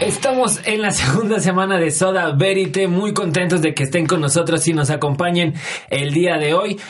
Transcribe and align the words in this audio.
Estamos 0.00 0.60
en 0.64 0.82
la 0.82 0.90
segunda 0.92 1.38
semana 1.38 1.78
de 1.78 1.92
Soda 1.92 2.32
Verite, 2.32 2.88
muy 2.88 3.14
contentos 3.14 3.62
de 3.62 3.74
que 3.74 3.84
estén 3.84 4.06
con 4.06 4.20
nosotros 4.20 4.66
y 4.66 4.72
nos 4.72 4.90
acompañen 4.90 5.54
el 5.88 6.12
día 6.12 6.36
de 6.36 6.54
hoy. 6.54 6.80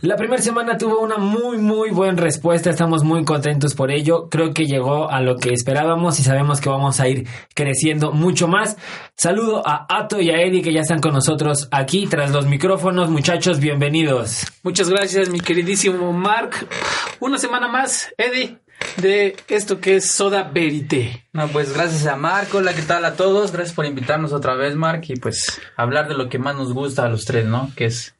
La 0.00 0.14
primera 0.14 0.40
semana 0.40 0.78
tuvo 0.78 1.00
una 1.00 1.16
muy 1.16 1.58
muy 1.58 1.90
buena 1.90 2.22
respuesta, 2.22 2.70
estamos 2.70 3.02
muy 3.02 3.24
contentos 3.24 3.74
por 3.74 3.90
ello, 3.90 4.28
creo 4.30 4.54
que 4.54 4.64
llegó 4.64 5.10
a 5.10 5.20
lo 5.20 5.38
que 5.38 5.52
esperábamos 5.52 6.20
y 6.20 6.22
sabemos 6.22 6.60
que 6.60 6.68
vamos 6.68 7.00
a 7.00 7.08
ir 7.08 7.26
creciendo 7.52 8.12
mucho 8.12 8.46
más. 8.46 8.76
Saludo 9.16 9.60
a 9.66 9.86
Ato 9.88 10.20
y 10.20 10.30
a 10.30 10.40
Eddie 10.40 10.62
que 10.62 10.72
ya 10.72 10.82
están 10.82 11.00
con 11.00 11.14
nosotros 11.14 11.66
aquí 11.72 12.06
tras 12.06 12.30
los 12.30 12.46
micrófonos, 12.46 13.10
muchachos, 13.10 13.58
bienvenidos. 13.58 14.46
Muchas 14.62 14.88
gracias 14.88 15.30
mi 15.30 15.40
queridísimo 15.40 16.12
Mark. 16.12 16.68
Una 17.18 17.36
semana 17.36 17.66
más, 17.66 18.14
Eddie, 18.16 18.56
de 18.98 19.34
esto 19.48 19.80
que 19.80 19.96
es 19.96 20.12
Soda 20.12 20.44
Verite. 20.44 21.24
No, 21.32 21.48
pues 21.48 21.74
gracias 21.74 22.06
a 22.06 22.14
Mark, 22.14 22.50
hola, 22.52 22.72
¿qué 22.72 22.82
tal 22.82 23.04
a 23.04 23.16
todos? 23.16 23.50
Gracias 23.50 23.74
por 23.74 23.84
invitarnos 23.84 24.32
otra 24.32 24.54
vez, 24.54 24.76
Mark, 24.76 25.02
y 25.08 25.16
pues 25.16 25.60
hablar 25.76 26.06
de 26.06 26.14
lo 26.14 26.28
que 26.28 26.38
más 26.38 26.54
nos 26.54 26.72
gusta 26.72 27.04
a 27.04 27.08
los 27.08 27.24
tres, 27.24 27.46
¿no? 27.46 27.72
Que 27.74 27.86
es 27.86 28.14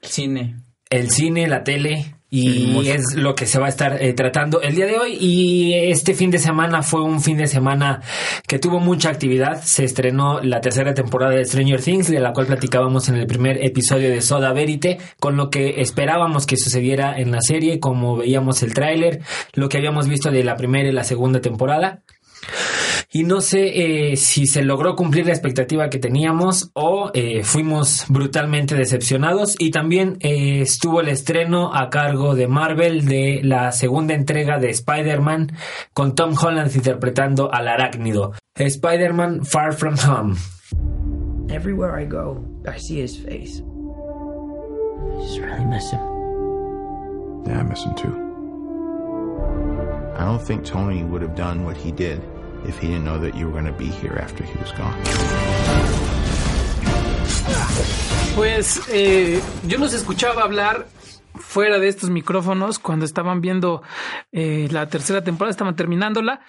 cine. 0.00 0.64
El 0.94 1.10
cine, 1.10 1.48
la 1.48 1.64
tele 1.64 2.14
y 2.30 2.88
es 2.88 3.14
lo 3.14 3.36
que 3.36 3.46
se 3.46 3.60
va 3.60 3.66
a 3.66 3.68
estar 3.68 4.02
eh, 4.02 4.12
tratando 4.12 4.60
el 4.60 4.74
día 4.74 4.86
de 4.86 4.98
hoy 4.98 5.16
y 5.20 5.74
este 5.74 6.14
fin 6.14 6.32
de 6.32 6.40
semana 6.40 6.82
fue 6.82 7.00
un 7.00 7.20
fin 7.20 7.36
de 7.36 7.46
semana 7.46 8.02
que 8.48 8.58
tuvo 8.58 8.80
mucha 8.80 9.08
actividad. 9.08 9.62
Se 9.62 9.84
estrenó 9.84 10.40
la 10.40 10.60
tercera 10.60 10.94
temporada 10.94 11.32
de 11.32 11.44
Stranger 11.44 11.80
Things, 11.80 12.10
de 12.10 12.18
la 12.18 12.32
cual 12.32 12.46
platicábamos 12.46 13.08
en 13.08 13.16
el 13.16 13.28
primer 13.28 13.64
episodio 13.64 14.10
de 14.10 14.20
Soda 14.20 14.52
Verite, 14.52 14.98
con 15.20 15.36
lo 15.36 15.48
que 15.48 15.80
esperábamos 15.80 16.44
que 16.44 16.56
sucediera 16.56 17.16
en 17.16 17.30
la 17.30 17.40
serie, 17.40 17.78
como 17.78 18.16
veíamos 18.16 18.64
el 18.64 18.74
tráiler, 18.74 19.20
lo 19.52 19.68
que 19.68 19.78
habíamos 19.78 20.08
visto 20.08 20.32
de 20.32 20.42
la 20.42 20.56
primera 20.56 20.88
y 20.88 20.92
la 20.92 21.04
segunda 21.04 21.40
temporada. 21.40 22.02
Y 23.16 23.22
no 23.22 23.40
sé 23.40 24.10
eh, 24.10 24.16
si 24.16 24.48
se 24.48 24.64
logró 24.64 24.96
cumplir 24.96 25.26
la 25.26 25.32
expectativa 25.32 25.88
que 25.88 26.00
teníamos 26.00 26.72
o 26.74 27.12
eh, 27.14 27.44
fuimos 27.44 28.06
brutalmente 28.08 28.74
decepcionados. 28.74 29.54
Y 29.56 29.70
también 29.70 30.16
eh, 30.18 30.62
estuvo 30.62 31.00
el 31.00 31.08
estreno 31.08 31.72
a 31.72 31.90
cargo 31.90 32.34
de 32.34 32.48
Marvel 32.48 33.06
de 33.06 33.40
la 33.44 33.70
segunda 33.70 34.14
entrega 34.14 34.58
de 34.58 34.70
Spider-Man 34.70 35.52
con 35.92 36.16
Tom 36.16 36.34
Holland 36.36 36.74
interpretando 36.74 37.54
al 37.54 37.68
arácnido. 37.68 38.32
Spider-Man 38.56 39.44
Far 39.44 39.74
From 39.74 39.94
Home. 40.08 40.34
Everywhere 41.50 42.02
I 42.02 42.06
go, 42.06 42.44
I 42.66 42.80
see 42.80 43.00
his 43.00 43.16
face. 43.16 43.62
I 43.62 45.22
just 45.22 45.38
really 45.38 45.64
miss 45.66 45.92
him. 45.92 46.00
Yeah, 47.46 47.60
I 47.60 47.62
miss 47.62 47.84
him 47.84 47.94
too. 47.94 48.12
I 50.16 50.24
don't 50.24 50.42
think 50.44 50.64
Tony 50.64 51.04
would 51.04 51.22
have 51.22 51.36
done 51.36 51.64
what 51.64 51.76
he 51.76 51.92
did 51.92 52.20
if 52.66 52.78
he 52.80 52.88
didn't 52.88 53.04
know 53.04 53.18
that 53.18 53.34
you 53.34 53.46
were 53.48 53.52
going 53.52 53.66
to 53.66 53.78
be 53.78 53.90
here 53.90 54.18
after 54.20 54.44
he 54.44 54.58
was 54.58 54.72
gone. 54.72 54.94
Pues 58.36 58.80
eh, 58.88 59.40
yo 59.66 59.78
los 59.78 59.94
escuchaba 59.94 60.42
hablar 60.42 60.86
fuera 61.34 61.78
de 61.78 61.88
estos 61.88 62.10
micrófonos 62.10 62.78
cuando 62.78 63.04
estaban 63.04 63.40
viendo 63.40 63.82
eh, 64.32 64.68
la 64.70 64.88
tercera 64.88 65.22
temporada, 65.22 65.50
estaban 65.50 65.76
terminándola. 65.76 66.40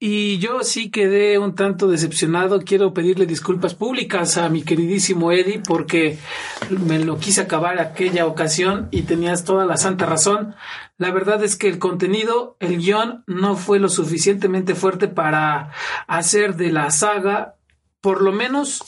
Y 0.00 0.38
yo 0.38 0.62
sí 0.62 0.90
quedé 0.90 1.38
un 1.38 1.56
tanto 1.56 1.88
decepcionado. 1.88 2.60
Quiero 2.60 2.94
pedirle 2.94 3.26
disculpas 3.26 3.74
públicas 3.74 4.38
a 4.38 4.48
mi 4.48 4.62
queridísimo 4.62 5.32
Eddie 5.32 5.60
porque 5.66 6.18
me 6.70 7.00
lo 7.00 7.18
quise 7.18 7.40
acabar 7.40 7.80
aquella 7.80 8.26
ocasión 8.26 8.88
y 8.92 9.02
tenías 9.02 9.44
toda 9.44 9.66
la 9.66 9.76
santa 9.76 10.06
razón. 10.06 10.54
La 10.98 11.12
verdad 11.12 11.42
es 11.44 11.56
que 11.56 11.68
el 11.68 11.78
contenido, 11.78 12.56
el 12.58 12.78
guion, 12.78 13.22
no 13.26 13.56
fue 13.56 13.78
lo 13.78 13.88
suficientemente 13.88 14.74
fuerte 14.74 15.06
para 15.06 15.72
hacer 16.08 16.56
de 16.56 16.72
la 16.72 16.90
saga, 16.90 17.54
por 18.00 18.20
lo 18.20 18.32
menos 18.32 18.82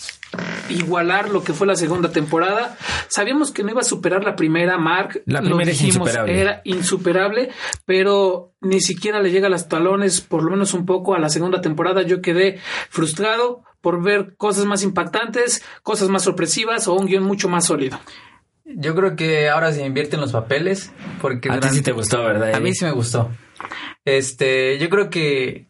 igualar 0.69 1.29
lo 1.29 1.43
que 1.43 1.53
fue 1.53 1.67
la 1.67 1.77
segunda 1.77 2.11
temporada. 2.11 2.77
Sabíamos 3.09 3.53
que 3.53 3.63
no 3.63 3.71
iba 3.71 3.81
a 3.81 3.85
superar 3.85 4.25
la 4.25 4.35
primera, 4.35 4.77
Mark. 4.77 5.23
La 5.27 5.41
lo 5.41 5.49
primera 5.49 5.71
es 5.71 5.79
dijimos, 5.79 6.09
insuperable. 6.09 6.41
Era 6.41 6.61
insuperable, 6.65 7.51
pero 7.87 8.55
ni 8.61 8.81
siquiera 8.81 9.21
le 9.21 9.31
llega 9.31 9.47
a 9.47 9.51
los 9.51 9.69
talones, 9.69 10.21
por 10.21 10.43
lo 10.43 10.51
menos 10.51 10.75
un 10.75 10.87
poco, 10.87 11.15
a 11.15 11.21
la 11.21 11.29
segunda 11.29 11.61
temporada. 11.61 12.03
Yo 12.03 12.21
quedé 12.21 12.59
frustrado 12.89 13.63
por 13.81 14.03
ver 14.03 14.35
cosas 14.37 14.67
más 14.67 14.83
impactantes, 14.83 15.65
cosas 15.83 16.09
más 16.09 16.25
sorpresivas 16.25 16.87
o 16.89 16.95
un 16.95 17.07
guion 17.07 17.25
mucho 17.25 17.49
más 17.49 17.67
sólido. 17.67 17.99
Yo 18.77 18.95
creo 18.95 19.17
que 19.17 19.49
ahora 19.49 19.73
se 19.73 19.85
invierten 19.85 20.21
los 20.21 20.33
papeles 20.33 20.93
porque 21.21 21.51
A 21.51 21.61
ti 21.61 21.69
sí 21.71 21.83
te 21.83 21.93
gustó, 21.93 22.23
¿verdad? 22.23 22.55
A 22.55 22.61
mí 22.61 22.73
sí 22.75 22.85
me 22.85 22.93
gustó. 22.93 23.31
Este, 24.05 24.79
yo 24.79 24.89
creo 24.89 25.11
que 25.11 25.67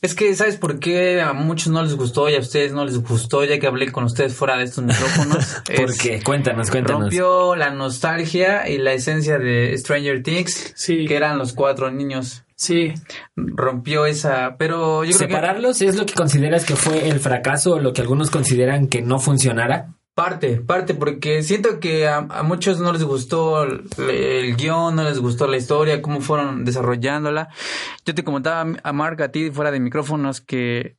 es 0.00 0.14
que 0.16 0.34
sabes 0.34 0.56
por 0.56 0.80
qué 0.80 1.20
a 1.20 1.32
muchos 1.32 1.68
no 1.72 1.80
les 1.82 1.94
gustó 1.94 2.28
y 2.28 2.34
a 2.34 2.40
ustedes 2.40 2.72
no 2.72 2.84
les 2.84 2.98
gustó, 2.98 3.44
ya 3.44 3.60
que 3.60 3.68
hablé 3.68 3.92
con 3.92 4.02
ustedes 4.04 4.34
fuera 4.34 4.56
de 4.56 4.64
estos 4.64 4.82
micrófonos. 4.84 5.62
¿Por 5.76 5.90
Es- 5.90 5.98
qué? 5.98 6.22
Cuéntanos, 6.22 6.70
cuéntanos. 6.70 7.02
Rompió 7.02 7.54
la 7.54 7.70
nostalgia 7.70 8.68
y 8.68 8.78
la 8.78 8.92
esencia 8.94 9.38
de 9.38 9.76
Stranger 9.78 10.22
Things, 10.24 10.72
Sí. 10.74 11.04
que 11.06 11.14
eran 11.14 11.38
los 11.38 11.52
cuatro 11.52 11.90
niños. 11.90 12.44
Sí, 12.56 12.92
Rompió 13.36 14.06
esa, 14.06 14.56
pero 14.58 15.04
yo 15.04 15.10
creo 15.16 15.28
que 15.28 15.34
¿Separarlos 15.34 15.82
es 15.82 15.96
lo 15.96 16.06
que 16.06 16.14
consideras 16.14 16.64
que 16.64 16.76
fue 16.76 17.08
el 17.08 17.18
fracaso 17.20 17.74
o 17.74 17.80
lo 17.80 17.92
que 17.92 18.00
algunos 18.02 18.30
consideran 18.30 18.86
que 18.88 19.02
no 19.02 19.18
funcionara? 19.18 19.94
Parte, 20.14 20.56
parte, 20.60 20.92
porque 20.94 21.42
siento 21.42 21.80
que 21.80 22.06
a, 22.06 22.18
a 22.18 22.42
muchos 22.42 22.78
no 22.80 22.92
les 22.92 23.02
gustó 23.02 23.62
el, 23.62 23.84
el 24.10 24.56
guion, 24.56 24.94
no 24.94 25.04
les 25.04 25.18
gustó 25.18 25.46
la 25.46 25.56
historia, 25.56 26.02
cómo 26.02 26.20
fueron 26.20 26.66
desarrollándola. 26.66 27.48
Yo 28.04 28.14
te 28.14 28.22
comentaba 28.22 28.70
a 28.82 28.92
Mark, 28.92 29.22
a 29.22 29.28
ti, 29.28 29.50
fuera 29.50 29.70
de 29.70 29.80
micrófonos, 29.80 30.42
que 30.42 30.96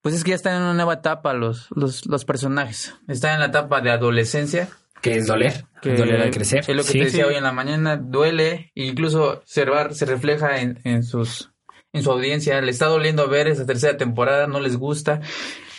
pues 0.00 0.14
es 0.14 0.22
que 0.22 0.30
ya 0.30 0.36
están 0.36 0.54
en 0.58 0.62
una 0.62 0.74
nueva 0.74 0.94
etapa 0.94 1.32
los, 1.34 1.66
los, 1.74 2.06
los 2.06 2.24
personajes. 2.24 2.94
Están 3.08 3.34
en 3.34 3.40
la 3.40 3.46
etapa 3.46 3.80
de 3.80 3.90
adolescencia. 3.90 4.68
Que 5.02 5.16
es 5.16 5.26
doler, 5.26 5.64
Que 5.82 5.94
doler 5.94 6.22
al 6.22 6.30
crecer. 6.30 6.60
Es 6.60 6.68
lo 6.68 6.82
que 6.82 6.88
Sí. 6.92 6.98
te 7.00 7.04
decía 7.06 7.26
hoy 7.26 7.34
en 7.34 7.42
la 7.44 7.52
mañana, 7.52 7.96
duele, 7.96 8.70
e 8.76 8.84
incluso 8.84 9.42
se, 9.44 9.64
va- 9.64 9.92
se 9.92 10.04
refleja 10.06 10.60
en, 10.60 10.78
en 10.84 11.02
sus 11.02 11.50
en 11.92 12.02
su 12.04 12.12
audiencia. 12.12 12.60
Le 12.60 12.70
está 12.70 12.86
doliendo 12.86 13.28
ver 13.28 13.48
esa 13.48 13.66
tercera 13.66 13.96
temporada, 13.96 14.46
no 14.46 14.60
les 14.60 14.76
gusta. 14.76 15.20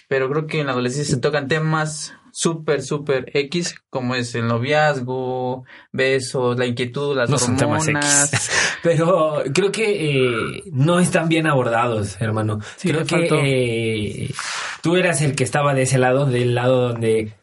Pero 0.09 0.29
creo 0.29 0.47
que 0.47 0.59
en 0.59 0.67
la 0.67 0.73
adolescencia 0.73 1.15
se 1.15 1.21
tocan 1.21 1.47
temas 1.47 2.13
súper, 2.37 2.83
súper 2.83 3.31
X, 3.33 3.77
como 3.89 4.13
es 4.13 4.35
el 4.35 4.45
noviazgo, 4.45 5.65
besos, 5.91 6.55
la 6.55 6.67
inquietud, 6.67 7.17
las 7.17 7.31
No 7.31 7.39
son 7.39 7.57
temas. 7.57 7.87
X. 7.87 8.51
Pero 8.83 9.41
creo 9.55 9.71
que 9.71 10.11
eh, 10.11 10.63
no 10.71 10.99
están 10.99 11.29
bien 11.29 11.47
abordados, 11.47 12.21
hermano. 12.21 12.59
Sí, 12.75 12.89
creo 12.89 13.05
que 13.05 13.27
eh, 13.31 14.31
tú 14.83 14.97
eras 14.97 15.23
el 15.23 15.35
que 15.35 15.43
estaba 15.43 15.73
de 15.73 15.81
ese 15.81 15.97
lado, 15.97 16.27
del 16.27 16.53
lado 16.53 16.89
donde 16.89 17.33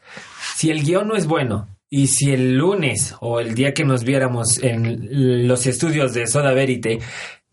si 0.55 0.71
el 0.71 0.85
guion 0.85 1.09
no 1.09 1.17
es 1.17 1.27
bueno 1.27 1.67
y 1.91 2.07
si 2.07 2.33
el 2.33 2.55
lunes 2.55 3.17
o 3.19 3.41
el 3.41 3.57
día 3.57 3.75
que 3.75 3.85
nos 3.85 4.05
viéramos 4.05 4.63
en 4.63 5.49
los 5.49 5.67
estudios 5.67 6.15
de 6.15 6.29
Soda 6.29 6.53
Verite 6.53 7.01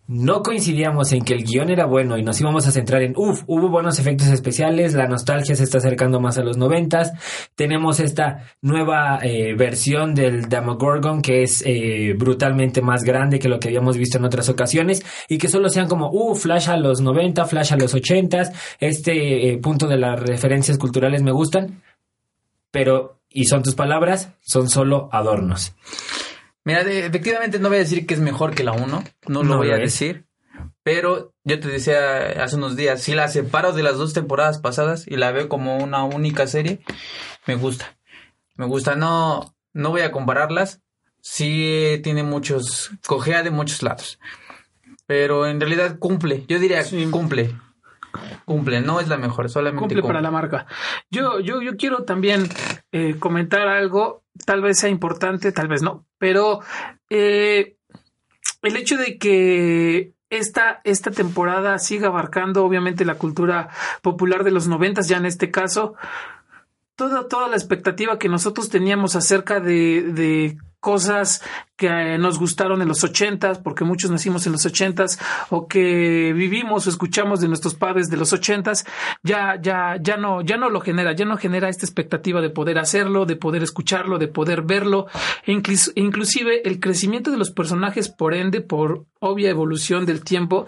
no 0.07 0.43
coincidíamos 0.43 1.13
en 1.13 1.23
que 1.23 1.33
el 1.33 1.43
guion 1.43 1.69
era 1.69 1.85
bueno 1.85 2.17
y 2.17 2.23
nos 2.23 2.39
íbamos 2.41 2.67
a 2.67 2.71
centrar 2.71 3.01
en, 3.01 3.13
uff, 3.15 3.43
hubo 3.47 3.69
buenos 3.69 3.97
efectos 3.99 4.27
especiales, 4.27 4.93
la 4.93 5.07
nostalgia 5.07 5.55
se 5.55 5.63
está 5.63 5.77
acercando 5.77 6.19
más 6.19 6.37
a 6.37 6.43
los 6.43 6.57
noventas, 6.57 7.13
tenemos 7.55 7.99
esta 7.99 8.45
nueva 8.61 9.19
eh, 9.21 9.55
versión 9.55 10.13
del 10.13 10.49
Demogorgon 10.49 11.21
que 11.21 11.43
es 11.43 11.63
eh, 11.65 12.13
brutalmente 12.17 12.81
más 12.81 13.03
grande 13.03 13.39
que 13.39 13.47
lo 13.47 13.59
que 13.59 13.69
habíamos 13.69 13.97
visto 13.97 14.17
en 14.17 14.25
otras 14.25 14.49
ocasiones 14.49 15.05
y 15.29 15.37
que 15.37 15.47
solo 15.47 15.69
sean 15.69 15.87
como, 15.87 16.09
uh, 16.11 16.35
flash 16.35 16.69
a 16.69 16.77
los 16.77 16.99
90, 17.01 17.45
flash 17.45 17.73
a 17.73 17.77
los 17.77 17.93
80, 17.93 18.51
este 18.79 19.49
eh, 19.49 19.57
punto 19.59 19.87
de 19.87 19.97
las 19.97 20.19
referencias 20.19 20.77
culturales 20.77 21.21
me 21.21 21.31
gustan, 21.31 21.81
pero, 22.71 23.19
y 23.29 23.45
son 23.45 23.63
tus 23.63 23.75
palabras, 23.75 24.33
son 24.41 24.69
solo 24.69 25.09
adornos. 25.11 25.73
Mira, 26.63 26.83
de- 26.83 27.05
efectivamente 27.05 27.59
no 27.59 27.69
voy 27.69 27.77
a 27.77 27.81
decir 27.81 28.05
que 28.05 28.13
es 28.13 28.19
mejor 28.19 28.53
que 28.53 28.63
la 28.63 28.71
1, 28.73 29.03
no 29.27 29.43
lo 29.43 29.43
No 29.43 29.57
voy 29.57 29.67
lo 29.67 29.73
a 29.73 29.77
es. 29.77 29.83
decir. 29.83 30.25
Pero 30.83 31.33
yo 31.43 31.59
te 31.59 31.67
decía 31.67 32.43
hace 32.43 32.55
unos 32.55 32.75
días, 32.75 33.01
si 33.01 33.13
la 33.15 33.27
separo 33.27 33.73
de 33.73 33.83
las 33.83 33.97
dos 33.97 34.13
temporadas 34.13 34.59
pasadas 34.59 35.05
y 35.07 35.15
la 35.17 35.31
veo 35.31 35.47
como 35.49 35.77
una 35.77 36.03
única 36.03 36.47
serie, 36.47 36.81
me 37.47 37.55
gusta. 37.55 37.97
Me 38.55 38.65
gusta, 38.65 38.95
no, 38.95 39.55
no 39.73 39.89
voy 39.89 40.01
a 40.01 40.11
compararlas. 40.11 40.81
Sí 41.21 41.99
tiene 42.03 42.23
muchos, 42.23 42.91
cojea 43.07 43.43
de 43.43 43.51
muchos 43.51 43.83
lados. 43.83 44.19
Pero 45.05 45.45
en 45.47 45.59
realidad 45.59 45.97
cumple, 45.99 46.45
yo 46.47 46.57
diría 46.59 46.83
Sí. 46.83 47.07
cumple. 47.11 47.55
Cumple, 48.51 48.81
no 48.81 48.99
es 48.99 49.07
la 49.07 49.17
mejor, 49.17 49.49
solamente 49.49 49.79
cumple 49.79 50.03
para 50.03 50.21
la 50.21 50.29
marca. 50.29 50.65
Yo, 51.09 51.39
yo, 51.39 51.61
yo 51.61 51.77
quiero 51.77 52.03
también 52.03 52.49
eh, 52.91 53.15
comentar 53.17 53.67
algo, 53.69 54.23
tal 54.45 54.61
vez 54.61 54.79
sea 54.79 54.89
importante, 54.89 55.53
tal 55.53 55.69
vez 55.69 55.81
no, 55.81 56.05
pero 56.17 56.59
eh, 57.09 57.77
el 58.61 58.75
hecho 58.75 58.97
de 58.97 59.17
que 59.17 60.13
esta, 60.29 60.81
esta 60.83 61.11
temporada 61.11 61.79
siga 61.79 62.07
abarcando 62.07 62.65
obviamente 62.65 63.05
la 63.05 63.15
cultura 63.15 63.69
popular 64.01 64.43
de 64.43 64.51
los 64.51 64.67
noventas, 64.67 65.07
ya 65.07 65.15
en 65.15 65.25
este 65.25 65.49
caso, 65.49 65.95
toda, 66.95 67.27
toda 67.29 67.47
la 67.47 67.55
expectativa 67.55 68.19
que 68.19 68.29
nosotros 68.29 68.69
teníamos 68.69 69.15
acerca 69.15 69.59
de, 69.59 70.01
de 70.03 70.57
cosas 70.81 71.41
que 71.77 71.87
eh, 71.87 72.17
nos 72.17 72.37
gustaron 72.37 72.81
en 72.81 72.87
los 72.87 73.03
ochentas, 73.03 73.57
porque 73.59 73.85
muchos 73.85 74.11
nacimos 74.11 74.45
en 74.45 74.51
los 74.51 74.65
ochentas, 74.65 75.17
o 75.49 75.67
que 75.67 76.33
vivimos 76.35 76.85
o 76.85 76.89
escuchamos 76.89 77.39
de 77.39 77.47
nuestros 77.47 77.75
padres 77.75 78.09
de 78.09 78.17
los 78.17 78.33
ochentas, 78.33 78.85
ya, 79.23 79.57
ya, 79.61 79.95
ya 80.01 80.17
no, 80.17 80.41
ya 80.41 80.57
no 80.57 80.69
lo 80.69 80.81
genera, 80.81 81.13
ya 81.13 81.25
no 81.25 81.37
genera 81.37 81.69
esta 81.69 81.85
expectativa 81.85 82.41
de 82.41 82.49
poder 82.49 82.77
hacerlo, 82.77 83.25
de 83.25 83.35
poder 83.37 83.63
escucharlo, 83.63 84.17
de 84.17 84.27
poder 84.27 84.63
verlo, 84.63 85.07
e 85.45 85.53
inclus- 85.53 85.91
inclusive 85.95 86.67
el 86.67 86.79
crecimiento 86.79 87.31
de 87.31 87.37
los 87.37 87.51
personajes, 87.51 88.09
por 88.09 88.33
ende, 88.33 88.61
por 88.61 89.05
obvia 89.19 89.49
evolución 89.49 90.05
del 90.05 90.23
tiempo, 90.23 90.65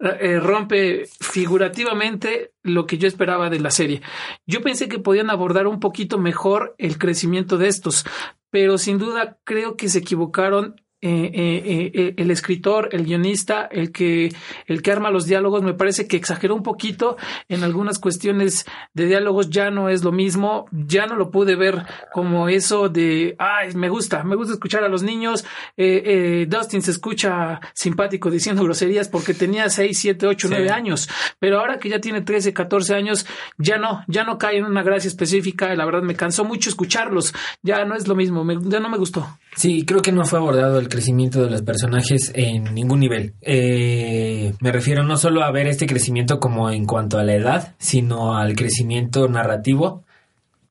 eh, 0.00 0.38
rompe 0.40 1.08
figurativamente 1.20 2.52
lo 2.62 2.86
que 2.86 2.98
yo 2.98 3.08
esperaba 3.08 3.50
de 3.50 3.60
la 3.60 3.70
serie. 3.70 4.02
Yo 4.46 4.60
pensé 4.60 4.88
que 4.88 4.98
podían 4.98 5.30
abordar 5.30 5.66
un 5.66 5.80
poquito 5.80 6.18
mejor 6.18 6.74
el 6.78 6.98
crecimiento 6.98 7.58
de 7.58 7.68
estos, 7.68 8.04
pero 8.52 8.76
sin 8.76 8.98
duda 8.98 9.38
creo 9.44 9.78
que 9.78 9.88
se 9.88 10.00
equivocaron. 10.00 10.76
Eh, 11.02 11.30
eh, 11.34 11.90
eh, 11.94 12.14
el 12.16 12.30
escritor, 12.30 12.88
el 12.92 13.04
guionista, 13.04 13.68
el 13.70 13.90
que, 13.92 14.32
el 14.66 14.82
que 14.82 14.92
arma 14.92 15.10
los 15.10 15.26
diálogos, 15.26 15.62
me 15.62 15.74
parece 15.74 16.06
que 16.06 16.16
exageró 16.16 16.54
un 16.54 16.62
poquito 16.62 17.16
en 17.48 17.64
algunas 17.64 17.98
cuestiones 17.98 18.64
de 18.94 19.06
diálogos, 19.06 19.50
ya 19.50 19.70
no 19.70 19.88
es 19.88 20.04
lo 20.04 20.12
mismo, 20.12 20.66
ya 20.70 21.06
no 21.06 21.16
lo 21.16 21.30
pude 21.30 21.56
ver 21.56 21.82
como 22.14 22.48
eso 22.48 22.88
de, 22.88 23.34
ay, 23.38 23.74
me 23.74 23.88
gusta, 23.88 24.22
me 24.22 24.36
gusta 24.36 24.52
escuchar 24.54 24.84
a 24.84 24.88
los 24.88 25.02
niños, 25.02 25.44
eh, 25.76 26.02
eh, 26.04 26.46
Dustin 26.48 26.82
se 26.82 26.92
escucha 26.92 27.60
simpático 27.74 28.30
diciendo 28.30 28.62
groserías 28.62 29.08
porque 29.08 29.34
tenía 29.34 29.68
6, 29.68 29.98
7, 29.98 30.26
8, 30.28 30.48
Sí. 30.48 30.54
9 30.54 30.70
años, 30.70 31.08
pero 31.40 31.58
ahora 31.60 31.78
que 31.78 31.88
ya 31.88 32.00
tiene 32.00 32.20
13, 32.20 32.52
14 32.52 32.94
años, 32.94 33.26
ya 33.58 33.76
no, 33.76 34.04
ya 34.06 34.22
no 34.24 34.38
cae 34.38 34.58
en 34.58 34.64
una 34.66 34.82
gracia 34.84 35.08
específica, 35.08 35.74
la 35.74 35.84
verdad 35.84 36.02
me 36.02 36.14
cansó 36.14 36.44
mucho 36.44 36.70
escucharlos, 36.70 37.34
ya 37.62 37.84
no 37.84 37.96
es 37.96 38.06
lo 38.06 38.14
mismo, 38.14 38.44
me- 38.44 38.58
ya 38.62 38.78
no 38.78 38.88
me 38.88 38.98
gustó. 38.98 39.26
Sí, 39.54 39.84
creo 39.84 40.00
que 40.00 40.12
no 40.12 40.24
fue 40.24 40.38
abordado 40.38 40.78
el 40.78 40.88
crecimiento 40.88 41.42
de 41.42 41.50
los 41.50 41.62
personajes 41.62 42.32
en 42.34 42.74
ningún 42.74 43.00
nivel. 43.00 43.34
Eh, 43.42 44.54
me 44.60 44.72
refiero 44.72 45.02
no 45.04 45.18
solo 45.18 45.44
a 45.44 45.50
ver 45.50 45.66
este 45.66 45.86
crecimiento 45.86 46.40
como 46.40 46.70
en 46.70 46.86
cuanto 46.86 47.18
a 47.18 47.24
la 47.24 47.34
edad, 47.34 47.74
sino 47.78 48.36
al 48.36 48.56
crecimiento 48.56 49.28
narrativo. 49.28 50.04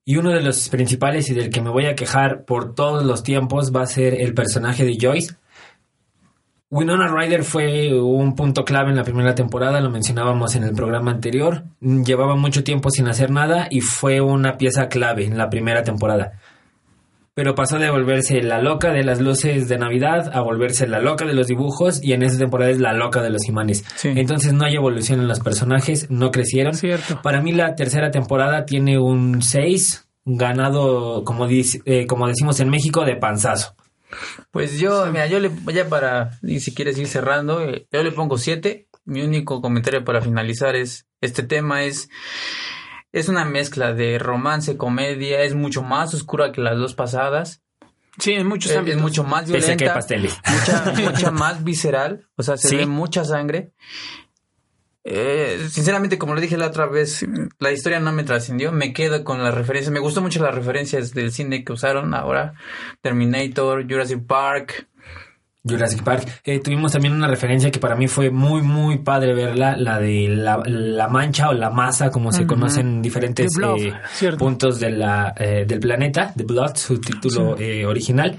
Y 0.03 0.17
uno 0.17 0.31
de 0.31 0.41
los 0.41 0.67
principales 0.69 1.29
y 1.29 1.35
del 1.35 1.51
que 1.51 1.61
me 1.61 1.69
voy 1.69 1.85
a 1.85 1.95
quejar 1.95 2.43
por 2.43 2.73
todos 2.73 3.05
los 3.05 3.21
tiempos 3.21 3.71
va 3.73 3.83
a 3.83 3.85
ser 3.85 4.19
el 4.19 4.33
personaje 4.33 4.83
de 4.83 4.97
Joyce. 4.99 5.35
Winona 6.71 7.07
Ryder 7.07 7.43
fue 7.43 7.93
un 7.93 8.33
punto 8.33 8.65
clave 8.65 8.89
en 8.89 8.95
la 8.95 9.03
primera 9.03 9.35
temporada, 9.35 9.81
lo 9.81 9.91
mencionábamos 9.91 10.55
en 10.55 10.63
el 10.63 10.73
programa 10.73 11.11
anterior. 11.11 11.65
Llevaba 11.81 12.35
mucho 12.35 12.63
tiempo 12.63 12.89
sin 12.89 13.07
hacer 13.07 13.29
nada 13.29 13.67
y 13.69 13.81
fue 13.81 14.21
una 14.21 14.57
pieza 14.57 14.87
clave 14.87 15.25
en 15.25 15.37
la 15.37 15.49
primera 15.49 15.83
temporada 15.83 16.40
pero 17.41 17.55
pasó 17.55 17.79
de 17.79 17.89
volverse 17.89 18.39
la 18.43 18.61
loca 18.61 18.91
de 18.93 19.03
las 19.03 19.19
luces 19.19 19.67
de 19.67 19.79
Navidad 19.79 20.29
a 20.31 20.41
volverse 20.41 20.85
la 20.85 20.99
loca 20.99 21.25
de 21.25 21.33
los 21.33 21.47
dibujos 21.47 21.99
y 22.03 22.13
en 22.13 22.21
esta 22.21 22.37
temporada 22.37 22.69
es 22.69 22.77
la 22.77 22.93
loca 22.93 23.23
de 23.23 23.31
los 23.31 23.47
imanes. 23.47 23.83
Sí. 23.95 24.09
Entonces 24.15 24.53
no 24.53 24.63
hay 24.65 24.75
evolución 24.75 25.21
en 25.21 25.27
los 25.27 25.39
personajes, 25.39 26.11
no 26.11 26.29
crecieron. 26.29 26.75
Cierto. 26.75 27.19
Para 27.23 27.41
mí 27.41 27.51
la 27.51 27.73
tercera 27.73 28.11
temporada 28.11 28.65
tiene 28.65 28.99
un 28.99 29.41
6 29.41 30.07
ganado, 30.23 31.23
como, 31.23 31.47
dice- 31.47 31.81
eh, 31.85 32.05
como 32.05 32.27
decimos 32.27 32.59
en 32.59 32.69
México, 32.69 33.05
de 33.05 33.15
panzazo. 33.15 33.73
Pues 34.51 34.77
yo, 34.77 35.07
mira, 35.07 35.25
yo 35.25 35.39
le, 35.39 35.49
ya 35.73 35.89
para, 35.89 36.37
y 36.43 36.59
si 36.59 36.75
quieres 36.75 36.95
ir 36.99 37.07
cerrando, 37.07 37.59
eh, 37.63 37.87
yo 37.91 38.03
le 38.03 38.11
pongo 38.11 38.37
siete. 38.37 38.85
Mi 39.03 39.23
único 39.23 39.61
comentario 39.61 40.03
para 40.03 40.21
finalizar 40.21 40.75
es, 40.75 41.07
este 41.21 41.41
tema 41.41 41.85
es, 41.85 42.07
es 43.11 43.29
una 43.29 43.45
mezcla 43.45 43.93
de 43.93 44.17
romance, 44.19 44.77
comedia, 44.77 45.41
es 45.41 45.53
mucho 45.55 45.81
más 45.83 46.13
oscura 46.13 46.51
que 46.51 46.61
las 46.61 46.77
dos 46.77 46.93
pasadas, 46.95 47.61
Sí, 48.17 48.33
en 48.33 48.45
muchos 48.45 48.65
es, 48.71 48.71
es 48.73 48.77
ámbitos. 48.79 49.01
mucho 49.01 49.23
más 49.23 49.49
Pese 49.49 49.71
a 49.71 49.77
que 49.77 49.85
hay 49.85 49.89
violenta, 49.89 49.93
pasteles. 49.93 50.37
mucha, 50.49 50.93
mucha 51.11 51.31
más 51.31 51.63
visceral, 51.63 52.27
o 52.35 52.43
sea, 52.43 52.57
se 52.57 52.67
Sí. 52.67 52.75
ve 52.75 52.85
mucha 52.85 53.23
sangre. 53.23 53.71
Eh, 55.03 55.65
sinceramente, 55.71 56.19
como 56.19 56.35
le 56.35 56.41
dije 56.41 56.57
la 56.57 56.67
otra 56.67 56.85
vez, 56.85 57.25
la 57.57 57.71
historia 57.71 57.99
no 57.99 58.11
me 58.11 58.23
trascendió, 58.23 58.71
me 58.71 58.93
quedo 58.93 59.23
con 59.23 59.41
las 59.43 59.53
referencias, 59.55 59.91
me 59.91 59.99
gustó 59.99 60.21
mucho 60.21 60.43
las 60.43 60.53
referencias 60.53 61.13
del 61.13 61.31
cine 61.31 61.63
que 61.63 61.73
usaron 61.73 62.13
ahora, 62.13 62.53
Terminator, 63.01 63.83
Jurassic 63.89 64.25
Park, 64.27 64.87
Jurassic 65.63 66.03
Park. 66.03 66.41
Eh, 66.43 66.59
tuvimos 66.59 66.91
también 66.91 67.13
una 67.13 67.27
referencia 67.27 67.69
que 67.69 67.79
para 67.79 67.95
mí 67.95 68.07
fue 68.07 68.31
muy, 68.31 68.61
muy 68.61 68.97
padre 68.99 69.33
verla, 69.33 69.75
la 69.77 69.99
de 69.99 70.27
la, 70.29 70.61
la 70.65 71.07
mancha 71.07 71.49
o 71.49 71.53
la 71.53 71.69
masa, 71.69 72.09
como 72.09 72.31
se 72.31 72.41
Ujú. 72.41 72.47
conoce 72.55 72.81
en 72.81 73.01
diferentes 73.01 73.55
Blob, 73.55 73.77
eh, 73.79 73.93
puntos 74.39 74.79
de 74.79 74.89
la, 74.91 75.33
eh, 75.37 75.65
del 75.67 75.79
planeta, 75.79 76.33
The 76.35 76.43
Blood, 76.43 76.75
su 76.75 76.99
título 76.99 77.55
eh, 77.59 77.85
original. 77.85 78.37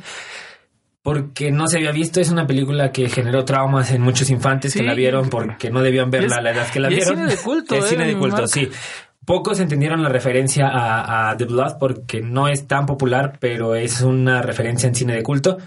Porque 1.04 1.50
no 1.50 1.66
se 1.66 1.78
había 1.78 1.90
visto, 1.90 2.20
es 2.20 2.30
una 2.30 2.46
película 2.46 2.92
que 2.92 3.08
generó 3.08 3.44
traumas 3.44 3.90
en 3.90 4.02
muchos 4.02 4.30
infantes 4.30 4.72
que 4.72 4.80
Sí. 4.80 4.84
la 4.84 4.94
vieron 4.94 5.28
porque 5.30 5.68
no 5.68 5.82
debían 5.82 6.10
verla 6.12 6.36
a 6.36 6.40
la 6.42 6.52
edad 6.52 6.68
que 6.72 6.78
la 6.78 6.90
y 6.92 6.94
es 6.94 6.98
vieron. 7.08 7.16
cine 7.24 7.30
de 7.36 7.42
culto, 7.42 7.74
Es 7.76 7.84
cine 7.86 8.06
de 8.06 8.12
culto, 8.16 8.36
marca. 8.36 8.46
sí. 8.48 8.68
Pocos 9.24 9.58
entendieron 9.60 10.02
la 10.02 10.08
referencia 10.08 10.68
a, 10.68 11.30
a 11.30 11.36
The 11.36 11.44
Blood 11.46 11.78
porque 11.78 12.20
no 12.20 12.46
es 12.48 12.66
tan 12.68 12.86
popular, 12.86 13.36
pero 13.40 13.74
es 13.74 14.00
una 14.00 14.42
referencia 14.42 14.88
en 14.88 14.94
cine 14.96 15.14
de 15.14 15.22
culto 15.24 15.58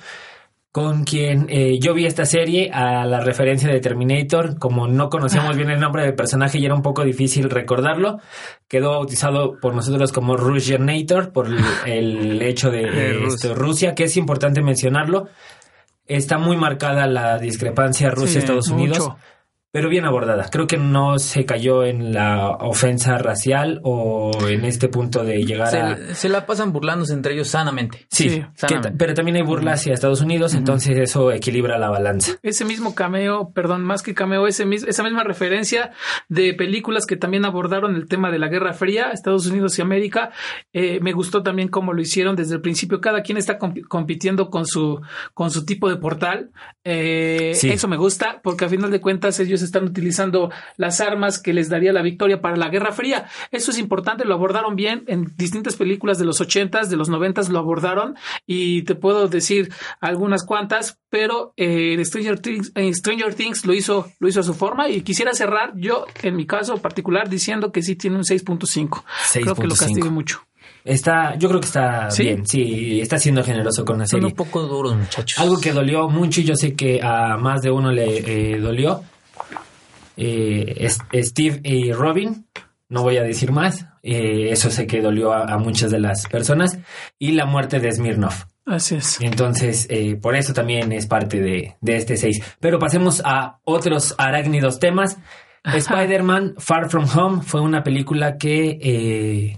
con 0.76 1.06
quien 1.06 1.48
eh, 1.48 1.80
yo 1.80 1.94
vi 1.94 2.06
esta 2.06 2.26
serie 2.26 2.70
a 2.70 3.06
la 3.06 3.22
referencia 3.22 3.70
de 3.70 3.80
Terminator, 3.80 4.60
como 4.60 4.90
no 4.90 5.10
conocíamos 5.10 5.56
bien 5.56 5.70
el 5.70 5.80
nombre 5.80 6.04
del 6.04 6.16
personaje 6.16 6.58
y 6.60 6.66
era 6.66 6.76
un 6.76 6.82
poco 6.82 7.06
difícil 7.06 7.50
recordarlo, 7.50 8.20
quedó 8.68 8.90
bautizado 8.90 9.58
por 9.62 9.74
nosotros 9.74 10.12
como 10.12 10.36
Russianator 10.36 11.32
por 11.32 11.48
el, 11.48 11.60
el 11.86 12.42
hecho 12.42 12.72
de 12.72 12.92
De 12.92 13.10
eh, 13.12 13.14
Rusia. 13.14 13.36
esto, 13.36 13.56
Rusia, 13.56 13.96
que 13.96 14.04
es 14.04 14.18
importante 14.18 14.62
mencionarlo. 14.62 15.30
Está 16.08 16.40
muy 16.40 16.58
marcada 16.58 17.08
la 17.08 17.38
discrepancia 17.40 18.10
Rusia-Estados 18.12 18.66
Sí, 18.66 18.74
Unidos, 18.74 19.00
mucho. 19.00 19.18
Pero 19.76 19.90
bien 19.90 20.06
abordada. 20.06 20.48
Creo 20.50 20.68
que 20.68 20.78
no 20.78 21.20
se 21.20 21.46
cayó 21.46 21.84
en 21.84 22.14
la 22.14 22.52
ofensa 22.62 23.18
racial 23.18 23.82
o 23.84 24.32
en 24.48 24.64
este 24.64 24.88
punto 24.88 25.26
de 25.26 25.44
llegar 25.44 25.68
se, 25.72 25.80
a... 25.80 26.16
se 26.16 26.30
la 26.30 26.46
pasan 26.46 26.72
burlándose 26.72 27.12
entre 27.12 27.34
ellos 27.34 27.50
sanamente. 27.50 28.08
Sí, 28.10 28.42
sanamente. 28.56 28.96
pero 28.98 29.14
también 29.14 29.36
hay 29.36 29.42
burla 29.44 29.74
hacia 29.74 29.94
Estados 29.94 30.22
Unidos, 30.22 30.54
entonces 30.54 30.98
eso 30.98 31.30
equilibra 31.34 31.78
la 31.78 31.90
balanza. 31.90 32.38
ese 32.42 32.64
mismo 32.64 32.96
cameo, 32.96 33.52
perdón, 33.54 33.84
más 33.84 34.02
que 34.02 34.14
cameo, 34.14 34.48
ese 34.48 34.66
mis- 34.66 34.84
esa 34.88 35.04
misma 35.04 35.26
referencia 35.26 35.92
de 36.30 36.54
películas 36.54 37.06
que 37.06 37.18
también 37.18 37.44
abordaron 37.44 37.98
el 37.98 38.08
tema 38.08 38.32
de 38.32 38.40
la 38.40 38.48
Guerra 38.48 38.72
Fría, 38.72 39.10
Estados 39.12 39.46
Unidos 39.48 39.78
y 39.78 39.82
América, 39.82 40.32
eh, 40.72 41.00
me 41.02 41.12
gustó 41.12 41.44
también 41.44 41.68
cómo 41.68 41.92
lo 41.92 42.02
hicieron 42.02 42.38
desde 42.38 42.56
el 42.56 42.62
principio. 42.62 43.02
Cada 43.02 43.24
quien 43.24 43.38
está 43.38 43.60
compi- 43.60 43.86
compitiendo 43.86 44.50
con 44.50 44.66
su 44.66 45.02
con 45.34 45.52
su 45.52 45.66
tipo 45.66 45.90
de 45.90 45.98
portal. 45.98 46.52
Eh, 46.86 47.52
Sí. 47.56 47.70
Eso 47.70 47.88
me 47.90 47.98
gusta 47.98 48.40
porque 48.44 48.66
a 48.66 48.70
final 48.70 48.92
de 48.92 49.02
cuentas 49.02 49.40
ellos 49.40 49.62
están 49.66 49.84
utilizando 49.86 50.52
las 50.78 51.02
armas 51.02 51.40
que 51.40 51.54
les 51.54 51.70
daría 51.70 51.94
la 51.94 52.02
victoria 52.02 52.42
para 52.42 52.56
la 52.58 52.70
Guerra 52.70 52.92
Fría. 52.92 53.26
Eso 53.52 53.72
es 53.72 53.78
importante, 53.80 54.26
lo 54.26 54.34
abordaron 54.34 54.76
bien 54.76 55.04
en 55.08 55.34
distintas 55.38 55.76
películas 55.76 56.18
de 56.18 56.26
los 56.26 56.42
ochentas, 56.42 56.90
de 56.90 56.98
los 56.98 57.10
noventas 57.10 57.50
lo 57.50 57.60
abordaron 57.60 58.16
y 58.46 58.84
te 58.84 58.96
puedo 58.96 59.28
decir 59.28 59.72
algunas 60.00 60.46
cuantas, 60.46 61.00
pero 61.10 61.54
eh, 61.58 61.98
Stranger 62.04 62.40
Things, 62.40 62.72
eh, 62.76 62.94
Stranger 62.94 63.34
Things 63.34 63.66
lo 63.66 63.74
hizo, 63.74 64.12
lo 64.20 64.28
hizo 64.28 64.40
a 64.40 64.44
su 64.44 64.54
forma 64.54 64.90
y 64.90 65.02
quisiera 65.02 65.34
cerrar 65.34 65.74
yo, 65.76 66.06
en 66.24 66.36
mi 66.36 66.46
caso 66.46 66.78
particular, 66.78 67.30
diciendo 67.30 67.72
que 67.72 67.82
sí 67.82 67.96
tiene 67.96 68.18
un 68.18 68.24
6.5. 68.24 69.04
Creo 69.34 69.56
que 69.56 69.64
lo 69.68 69.76
6.5. 69.76 69.80
castigue 69.80 70.10
mucho. 70.10 70.42
Está, 70.84 71.36
yo 71.38 71.50
creo 71.50 71.60
que 71.60 71.66
está 71.66 72.12
¿Sí? 72.12 72.24
bien, 72.24 72.46
sí, 72.46 73.02
está 73.02 73.18
siendo 73.18 73.44
generoso 73.44 73.84
con 73.84 73.98
la 73.98 74.06
Son 74.06 74.20
serie. 74.20 74.28
un 74.28 74.36
poco 74.36 74.62
duros, 74.68 74.96
muchachos. 74.96 75.40
Algo 75.40 75.60
que 75.60 75.72
dolió 75.72 76.08
mucho 76.10 76.42
y 76.42 76.44
yo 76.44 76.56
sé 76.56 76.76
que 76.76 77.02
a 77.02 77.38
más 77.38 77.64
de 77.64 77.72
uno 77.72 77.92
le 77.92 78.54
eh, 78.54 78.60
dolió. 78.60 79.04
Eh, 80.18 80.88
Steve 81.14 81.62
y 81.64 81.92
Robin, 81.92 82.46
no 82.90 83.04
voy 83.04 83.18
a 83.18 83.24
decir 83.24 83.52
más, 83.52 83.88
eh, 84.04 84.50
eso 84.52 84.70
sé 84.70 84.88
que 84.88 85.02
dolió 85.02 85.34
a, 85.34 85.54
a 85.54 85.58
muchas 85.58 85.92
de 85.92 86.00
las 86.00 86.28
personas. 86.28 86.78
Y 87.18 87.32
la 87.32 87.46
muerte 87.46 87.80
de 87.80 87.92
Smirnov. 87.92 88.34
Así 88.66 88.96
es. 88.96 89.20
Entonces, 89.22 89.88
eh, 89.90 90.16
por 90.16 90.36
eso 90.36 90.54
también 90.54 90.92
es 90.92 91.06
parte 91.06 91.40
de, 91.40 91.76
de 91.82 91.98
este 91.98 92.18
6. 92.18 92.58
Pero 92.60 92.80
pasemos 92.80 93.22
a 93.26 93.60
otros 93.64 94.16
arácnidos 94.18 94.80
temas. 94.80 95.18
Spider-Man 95.64 96.56
Far 96.58 96.90
From 96.90 97.06
Home 97.16 97.42
fue 97.44 97.62
una 97.62 97.84
película 97.84 98.38
que 98.38 99.58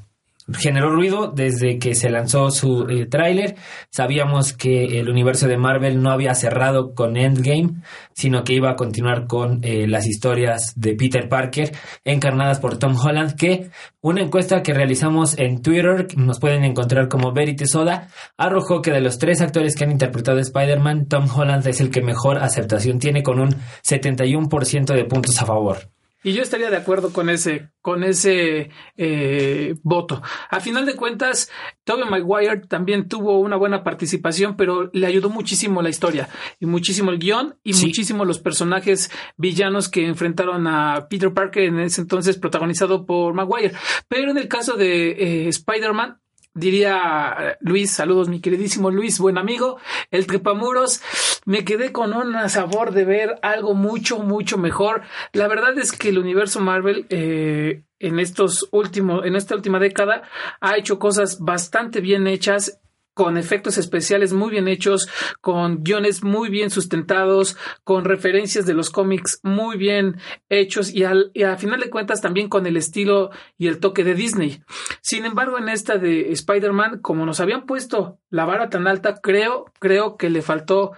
generó 0.54 0.90
ruido 0.92 1.32
desde 1.36 1.80
que 1.80 1.96
se 1.96 2.10
lanzó 2.10 2.52
su 2.52 2.88
eh, 2.90 3.06
tráiler. 3.06 3.56
Sabíamos 3.90 4.54
que 4.54 5.00
el 5.00 5.10
universo 5.10 5.48
de 5.48 5.58
Marvel 5.58 6.02
no 6.02 6.12
había 6.12 6.34
cerrado 6.36 6.94
con 6.94 7.18
Endgame, 7.18 7.82
sino 8.14 8.44
que 8.44 8.54
iba 8.54 8.72
a 8.72 8.76
continuar 8.76 9.28
con 9.28 9.60
eh, 9.64 9.88
las 9.88 10.08
historias 10.08 10.74
de 10.76 10.96
Peter 10.96 11.28
Parker 11.28 11.72
encarnadas 12.06 12.60
por 12.60 12.78
Tom 12.78 12.96
Holland, 12.96 13.36
que 13.36 13.70
una 14.02 14.22
encuesta 14.22 14.64
que 14.64 14.74
realizamos 14.74 15.38
en 15.38 15.62
Twitter, 15.62 16.08
nos 16.16 16.40
pueden 16.40 16.64
encontrar 16.64 17.10
como 17.10 17.34
Verity 17.34 17.66
Soda, 17.68 18.08
arrojó 18.38 18.82
que 18.82 18.92
de 18.92 19.02
los 19.02 19.18
tres 19.18 19.42
actores 19.42 19.76
que 19.76 19.84
han 19.84 19.92
interpretado 19.92 20.40
Spider-Man, 20.40 21.08
Tom 21.08 21.28
Holland 21.34 21.68
es 21.68 21.82
el 21.82 21.90
que 21.90 22.02
mejor 22.02 22.38
aceptación 22.38 23.00
tiene 23.00 23.24
con 23.24 23.40
un 23.40 23.56
71% 23.84 24.94
de 24.94 25.06
puntos 25.06 25.42
a 25.42 25.46
favor. 25.46 25.97
Y 26.24 26.34
yo 26.34 26.42
estaría 26.42 26.70
de 26.70 26.78
acuerdo 26.78 27.14
con 27.14 27.30
ese, 27.30 27.70
con 27.82 28.04
ese 28.04 28.70
eh, 28.98 29.76
voto. 29.84 30.22
A 30.50 30.60
final 30.60 30.86
de 30.86 30.96
cuentas, 30.96 31.50
Tobey 31.84 32.10
Maguire 32.10 32.62
también 32.68 33.08
tuvo 33.08 33.40
una 33.40 33.56
buena 33.56 33.84
participación, 33.84 34.58
pero 34.58 34.90
le 34.94 35.06
ayudó 35.08 35.30
muchísimo 35.30 35.82
la 35.82 35.90
historia 35.90 36.28
y 36.60 36.66
muchísimo 36.66 37.12
el 37.12 37.20
guion 37.20 37.56
y 37.64 37.74
Sí. 37.74 37.86
muchísimo 37.86 38.26
los 38.26 38.40
personajes 38.40 39.12
villanos 39.38 39.90
que 39.90 40.06
enfrentaron 40.08 40.68
a 40.68 41.08
Peter 41.10 41.34
Parker 41.34 41.64
en 41.64 41.80
ese 41.80 42.02
entonces 42.02 42.38
protagonizado 42.38 43.06
por 43.06 43.34
Maguire. 43.34 43.74
Pero 44.08 44.32
en 44.32 44.38
el 44.38 44.48
caso 44.48 44.76
de 44.76 45.12
eh, 45.12 45.48
Spider-Man, 45.50 46.20
diría 46.58 47.58
Luis, 47.62 47.92
saludos 47.92 48.30
mi 48.30 48.42
queridísimo 48.42 48.92
Luis, 48.92 49.20
buen 49.20 49.38
amigo, 49.38 49.80
el 50.12 50.28
trepamuros, 50.28 51.02
me 51.46 51.64
quedé 51.64 51.92
con 51.92 52.14
un 52.14 52.50
sabor 52.50 52.92
de 52.92 53.06
ver 53.06 53.40
algo 53.42 53.74
mucho, 53.74 54.20
mucho 54.20 54.58
mejor. 54.58 55.02
La 55.34 55.48
verdad 55.48 55.78
es 55.78 55.92
que 55.92 56.10
el 56.10 56.18
universo 56.18 56.60
Marvel 56.60 57.06
eh, 57.10 57.84
en 58.00 58.20
estos 58.20 58.68
últimos, 58.72 59.26
en 59.26 59.36
esta 59.36 59.56
última 59.56 59.80
década 59.80 60.24
ha 60.60 60.78
hecho 60.78 61.00
cosas 61.00 61.40
bastante 61.40 62.02
bien 62.02 62.28
hechas 62.28 62.80
con 63.18 63.36
efectos 63.36 63.80
especiales 63.80 64.32
muy 64.32 64.52
bien 64.52 64.68
hechos, 64.68 65.10
con 65.42 65.84
guiones 65.84 66.24
muy 66.24 66.50
bien 66.50 66.70
sustentados, 66.70 67.58
con 67.84 68.06
referencias 68.06 68.68
de 68.68 68.76
los 68.76 68.92
cómics 68.92 69.40
muy 69.42 69.76
bien 69.76 70.18
hechos 70.50 70.94
y, 70.94 71.04
al, 71.04 71.32
final 71.58 71.80
de 71.80 71.90
cuentas 71.90 72.22
también 72.22 72.48
con 72.48 72.68
el 72.68 72.78
estilo 72.78 73.32
y 73.58 73.70
el 73.70 73.80
toque 73.80 74.04
de 74.04 74.14
Disney. 74.14 74.62
Sin 75.02 75.26
embargo, 75.26 75.58
en 75.58 75.68
esta 75.68 75.98
de 75.98 76.32
Spider-Man, 76.32 77.00
como 77.00 77.26
nos 77.26 77.40
habían 77.40 77.66
puesto 77.66 78.20
la 78.30 78.46
vara 78.46 78.70
tan 78.70 78.86
alta, 78.86 79.16
creo, 79.16 79.66
creo 79.80 80.16
que 80.16 80.30
le 80.30 80.44
faltó 80.44 80.92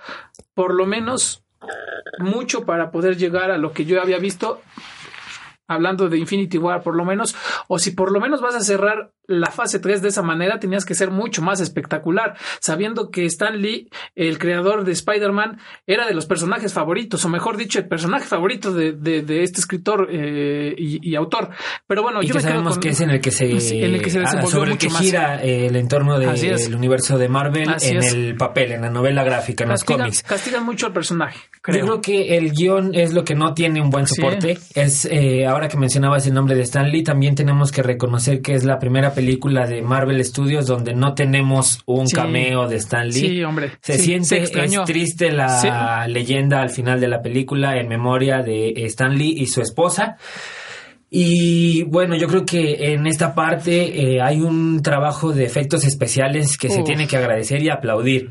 por 0.54 0.74
lo 0.74 0.86
menos 0.86 1.46
mucho 2.20 2.66
para 2.66 2.92
poder 2.92 3.16
llegar 3.16 3.50
a 3.50 3.58
lo 3.58 3.72
que 3.72 3.86
yo 3.86 4.02
había 4.02 4.18
visto 4.18 4.60
hablando 5.70 6.10
de 6.10 6.18
Infinity 6.18 6.58
War 6.58 6.84
por 6.84 6.98
lo 6.98 7.06
menos, 7.06 7.34
o 7.70 7.80
si 7.80 7.92
por 7.92 8.12
lo 8.12 8.20
menos 8.20 8.42
vas 8.42 8.56
a 8.56 8.60
cerrar 8.60 9.14
la 9.30 9.52
fase 9.52 9.80
3 9.80 10.02
de 10.02 10.10
esa 10.10 10.24
manera, 10.24 10.60
tenías 10.60 10.86
que 10.86 10.96
ser 10.96 11.12
mucho 11.12 11.42
más 11.42 11.62
espectacular, 11.62 12.36
sabiendo 12.60 13.12
que 13.12 13.26
Stan 13.26 13.62
Lee, 13.62 13.90
el 14.16 14.40
creador 14.40 14.84
de 14.84 14.92
Spider-Man, 14.92 15.60
era 15.86 16.08
de 16.08 16.14
los 16.14 16.26
personajes 16.26 16.74
favoritos, 16.74 17.24
o 17.24 17.30
mejor 17.30 17.56
dicho, 17.56 17.80
el 17.80 17.88
personaje 17.88 18.26
favorito 18.26 18.74
de, 18.74 18.94
de, 18.94 19.22
de 19.22 19.44
este 19.44 19.60
escritor 19.62 20.08
eh, 20.12 20.74
y, 20.78 21.10
y, 21.10 21.16
autor. 21.16 21.50
Pero 21.88 22.02
bueno, 22.02 22.22
y 22.24 22.28
yo 22.28 22.34
que 22.34 22.40
me 22.40 22.42
quedo 22.42 22.52
sabemos 22.54 22.74
con, 22.74 22.82
que 22.82 22.90
es 22.90 23.02
en 23.02 23.12
el 23.12 23.22
que 23.22 23.32
se, 23.32 23.46
en 23.86 23.96
el 23.96 24.02
que 24.02 24.10
se 24.10 24.18
ah, 24.18 24.22
desenvolvió 24.22 24.52
sobre 24.52 24.72
el 24.72 24.76
mucho 24.76 24.88
que 24.88 24.94
más. 24.94 25.02
gira 25.02 25.42
el 25.42 25.76
entorno 25.76 26.20
es. 26.20 26.66
del 26.66 26.76
universo 26.76 27.18
de 27.18 27.30
Marvel 27.30 27.70
Así 27.70 27.92
en 27.92 27.98
es. 27.98 28.14
el 28.14 28.36
papel, 28.36 28.72
en 28.72 28.82
la 28.82 28.90
novela 28.90 29.24
gráfica, 29.24 29.64
en 29.64 29.70
los 29.72 29.84
cómics. 29.84 30.24
castigan 30.24 30.66
mucho 30.66 30.88
al 30.88 30.94
personaje, 30.94 31.40
creo. 31.62 31.78
Yo 31.80 31.86
creo 31.86 32.02
que 32.02 32.38
el 32.38 32.52
guion 32.52 32.96
es 32.96 33.14
lo 33.14 33.24
que 33.24 33.36
no 33.36 33.54
tiene 33.54 33.82
un 33.82 33.90
buen 33.90 34.08
soporte. 34.08 34.58
Es 34.74 35.06
eh, 35.06 35.46
ahora 35.46 35.68
que 35.68 35.78
mencionabas 35.78 36.26
el 36.26 36.34
nombre 36.34 36.56
de 36.56 36.64
Stan 36.64 36.90
Lee, 36.90 37.04
también 37.04 37.36
tenemos 37.36 37.72
que 37.72 37.84
reconocer 37.84 38.42
que 38.42 38.54
es 38.56 38.64
la 38.64 38.80
primera 38.80 39.14
película 39.20 39.68
de 39.68 39.82
Marvel 39.82 40.24
Studios 40.24 40.66
donde 40.66 40.94
no 40.94 41.14
tenemos 41.14 41.82
un 41.86 42.08
Sí. 42.08 42.16
cameo 42.16 42.68
de 42.68 42.78
Stan 42.78 43.06
Lee. 43.08 43.14
Sí, 43.14 43.44
hombre. 43.44 43.72
Se 43.82 43.98
Sí, 43.98 44.04
siente, 44.06 44.28
se 44.28 44.38
extrañó. 44.38 44.82
es 44.84 44.88
triste 44.88 45.32
la 45.32 46.06
leyenda 46.08 46.62
al 46.62 46.70
final 46.70 47.00
de 47.02 47.08
la 47.08 47.22
película 47.22 47.78
en 47.78 47.88
memoria 47.88 48.42
de 48.42 48.74
Stan 48.86 49.14
Lee 49.18 49.34
y 49.38 49.48
su 49.48 49.62
esposa. 49.62 50.16
Y 51.12 51.84
bueno, 51.84 52.16
yo 52.16 52.28
creo 52.28 52.46
que 52.46 52.94
en 52.94 53.08
esta 53.08 53.34
parte 53.34 54.16
eh, 54.16 54.22
hay 54.22 54.42
un 54.42 54.82
trabajo 54.84 55.34
de 55.34 55.44
efectos 55.44 55.84
especiales 55.86 56.56
que 56.58 56.70
se 56.70 56.84
tiene 56.84 57.08
que 57.08 57.18
agradecer 57.18 57.64
y 57.64 57.70
aplaudir. 57.70 58.30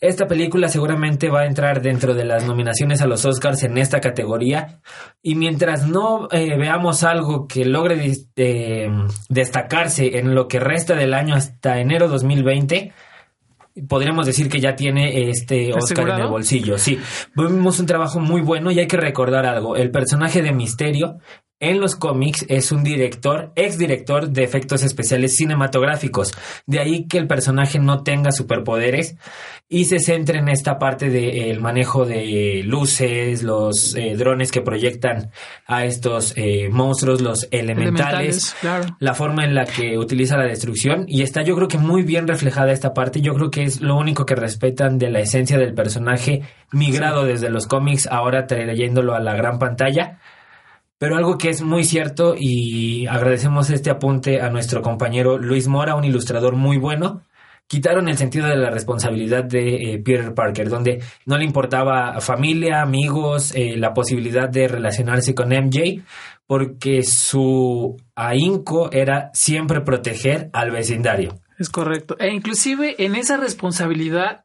Esta 0.00 0.26
película 0.26 0.68
seguramente 0.68 1.30
va 1.30 1.40
a 1.40 1.46
entrar 1.46 1.80
dentro 1.80 2.12
de 2.12 2.26
las 2.26 2.44
nominaciones 2.44 3.00
a 3.00 3.06
los 3.06 3.24
Oscars 3.24 3.62
en 3.62 3.78
esta 3.78 4.00
categoría 4.00 4.80
y 5.22 5.36
mientras 5.36 5.88
no 5.88 6.28
eh, 6.30 6.56
veamos 6.58 7.02
algo 7.02 7.48
que 7.48 7.64
logre 7.64 8.12
eh, 8.36 8.90
destacarse 9.30 10.18
en 10.18 10.34
lo 10.34 10.48
que 10.48 10.60
resta 10.60 10.94
del 10.94 11.14
año 11.14 11.34
hasta 11.34 11.80
enero 11.80 12.08
2020, 12.08 12.92
podríamos 13.88 14.26
decir 14.26 14.50
que 14.50 14.60
ya 14.60 14.76
tiene 14.76 15.30
este 15.30 15.72
Oscar 15.72 16.10
en 16.10 16.20
el 16.20 16.28
bolsillo. 16.28 16.76
Sí, 16.76 16.98
vimos 17.34 17.80
un 17.80 17.86
trabajo 17.86 18.20
muy 18.20 18.42
bueno 18.42 18.70
y 18.70 18.78
hay 18.78 18.86
que 18.86 18.98
recordar 18.98 19.46
algo. 19.46 19.76
El 19.76 19.90
personaje 19.90 20.42
de 20.42 20.52
Misterio 20.52 21.20
en 21.58 21.80
los 21.80 21.96
cómics 21.96 22.44
es 22.48 22.70
un 22.70 22.84
director, 22.84 23.52
ex 23.56 23.78
director 23.78 24.28
de 24.28 24.44
efectos 24.44 24.82
especiales 24.82 25.36
cinematográficos. 25.36 26.32
De 26.66 26.80
ahí 26.80 27.06
que 27.06 27.16
el 27.18 27.26
personaje 27.26 27.78
no 27.78 28.02
tenga 28.02 28.30
superpoderes 28.30 29.16
y 29.68 29.86
se 29.86 29.98
centre 29.98 30.38
en 30.38 30.48
esta 30.48 30.78
parte 30.78 31.08
del 31.08 31.60
manejo 31.60 32.04
de 32.04 32.62
luces, 32.64 33.42
los 33.42 33.94
eh, 33.96 34.14
drones 34.16 34.52
que 34.52 34.60
proyectan 34.60 35.30
a 35.66 35.84
estos 35.86 36.34
eh, 36.36 36.68
monstruos, 36.70 37.22
los 37.22 37.48
elementales, 37.50 37.76
Elementales, 37.86 38.56
claro. 38.60 38.96
la 39.00 39.14
forma 39.14 39.44
en 39.44 39.54
la 39.54 39.64
que 39.64 39.98
utiliza 39.98 40.36
la 40.36 40.44
destrucción 40.44 41.04
y 41.08 41.22
está 41.22 41.42
yo 41.42 41.56
creo 41.56 41.68
que 41.68 41.78
muy 41.78 42.02
bien 42.02 42.28
reflejada 42.28 42.72
esta 42.72 42.92
parte. 42.92 43.20
Yo 43.22 43.34
creo 43.34 43.50
que 43.50 43.64
es 43.64 43.80
lo 43.80 43.96
único 43.96 44.26
que 44.26 44.34
respetan 44.34 44.98
de 44.98 45.10
la 45.10 45.20
esencia 45.20 45.58
del 45.58 45.74
personaje 45.74 46.42
migrado 46.70 47.24
desde 47.24 47.48
los 47.48 47.66
cómics, 47.66 48.06
ahora 48.06 48.46
trayéndolo 48.46 49.14
a 49.14 49.20
la 49.20 49.34
gran 49.34 49.58
pantalla. 49.58 50.18
Pero 50.98 51.16
algo 51.16 51.36
que 51.36 51.50
es 51.50 51.62
muy 51.62 51.84
cierto 51.84 52.34
y 52.38 53.06
agradecemos 53.06 53.68
este 53.68 53.90
apunte 53.90 54.40
a 54.40 54.48
nuestro 54.48 54.80
compañero 54.80 55.36
Luis 55.36 55.68
Mora, 55.68 55.94
un 55.94 56.04
ilustrador 56.04 56.56
muy 56.56 56.78
bueno. 56.78 57.22
Quitaron 57.66 58.08
el 58.08 58.16
sentido 58.16 58.46
de 58.46 58.56
la 58.56 58.70
responsabilidad 58.70 59.44
de 59.44 59.92
eh, 59.92 59.98
Peter 59.98 60.32
Parker, 60.32 60.68
donde 60.68 61.02
no 61.26 61.36
le 61.36 61.44
importaba 61.44 62.20
familia, 62.20 62.80
amigos, 62.80 63.52
eh, 63.54 63.76
la 63.76 63.92
posibilidad 63.92 64.48
de 64.48 64.68
relacionarse 64.68 65.34
con 65.34 65.48
MJ, 65.48 66.02
porque 66.46 67.02
su 67.02 67.96
ahínco 68.14 68.90
era 68.92 69.30
siempre 69.34 69.80
proteger 69.80 70.48
al 70.52 70.70
vecindario. 70.70 71.40
Es 71.58 71.68
correcto. 71.68 72.16
E 72.18 72.32
inclusive 72.32 72.94
en 72.98 73.16
esa 73.16 73.36
responsabilidad 73.36 74.44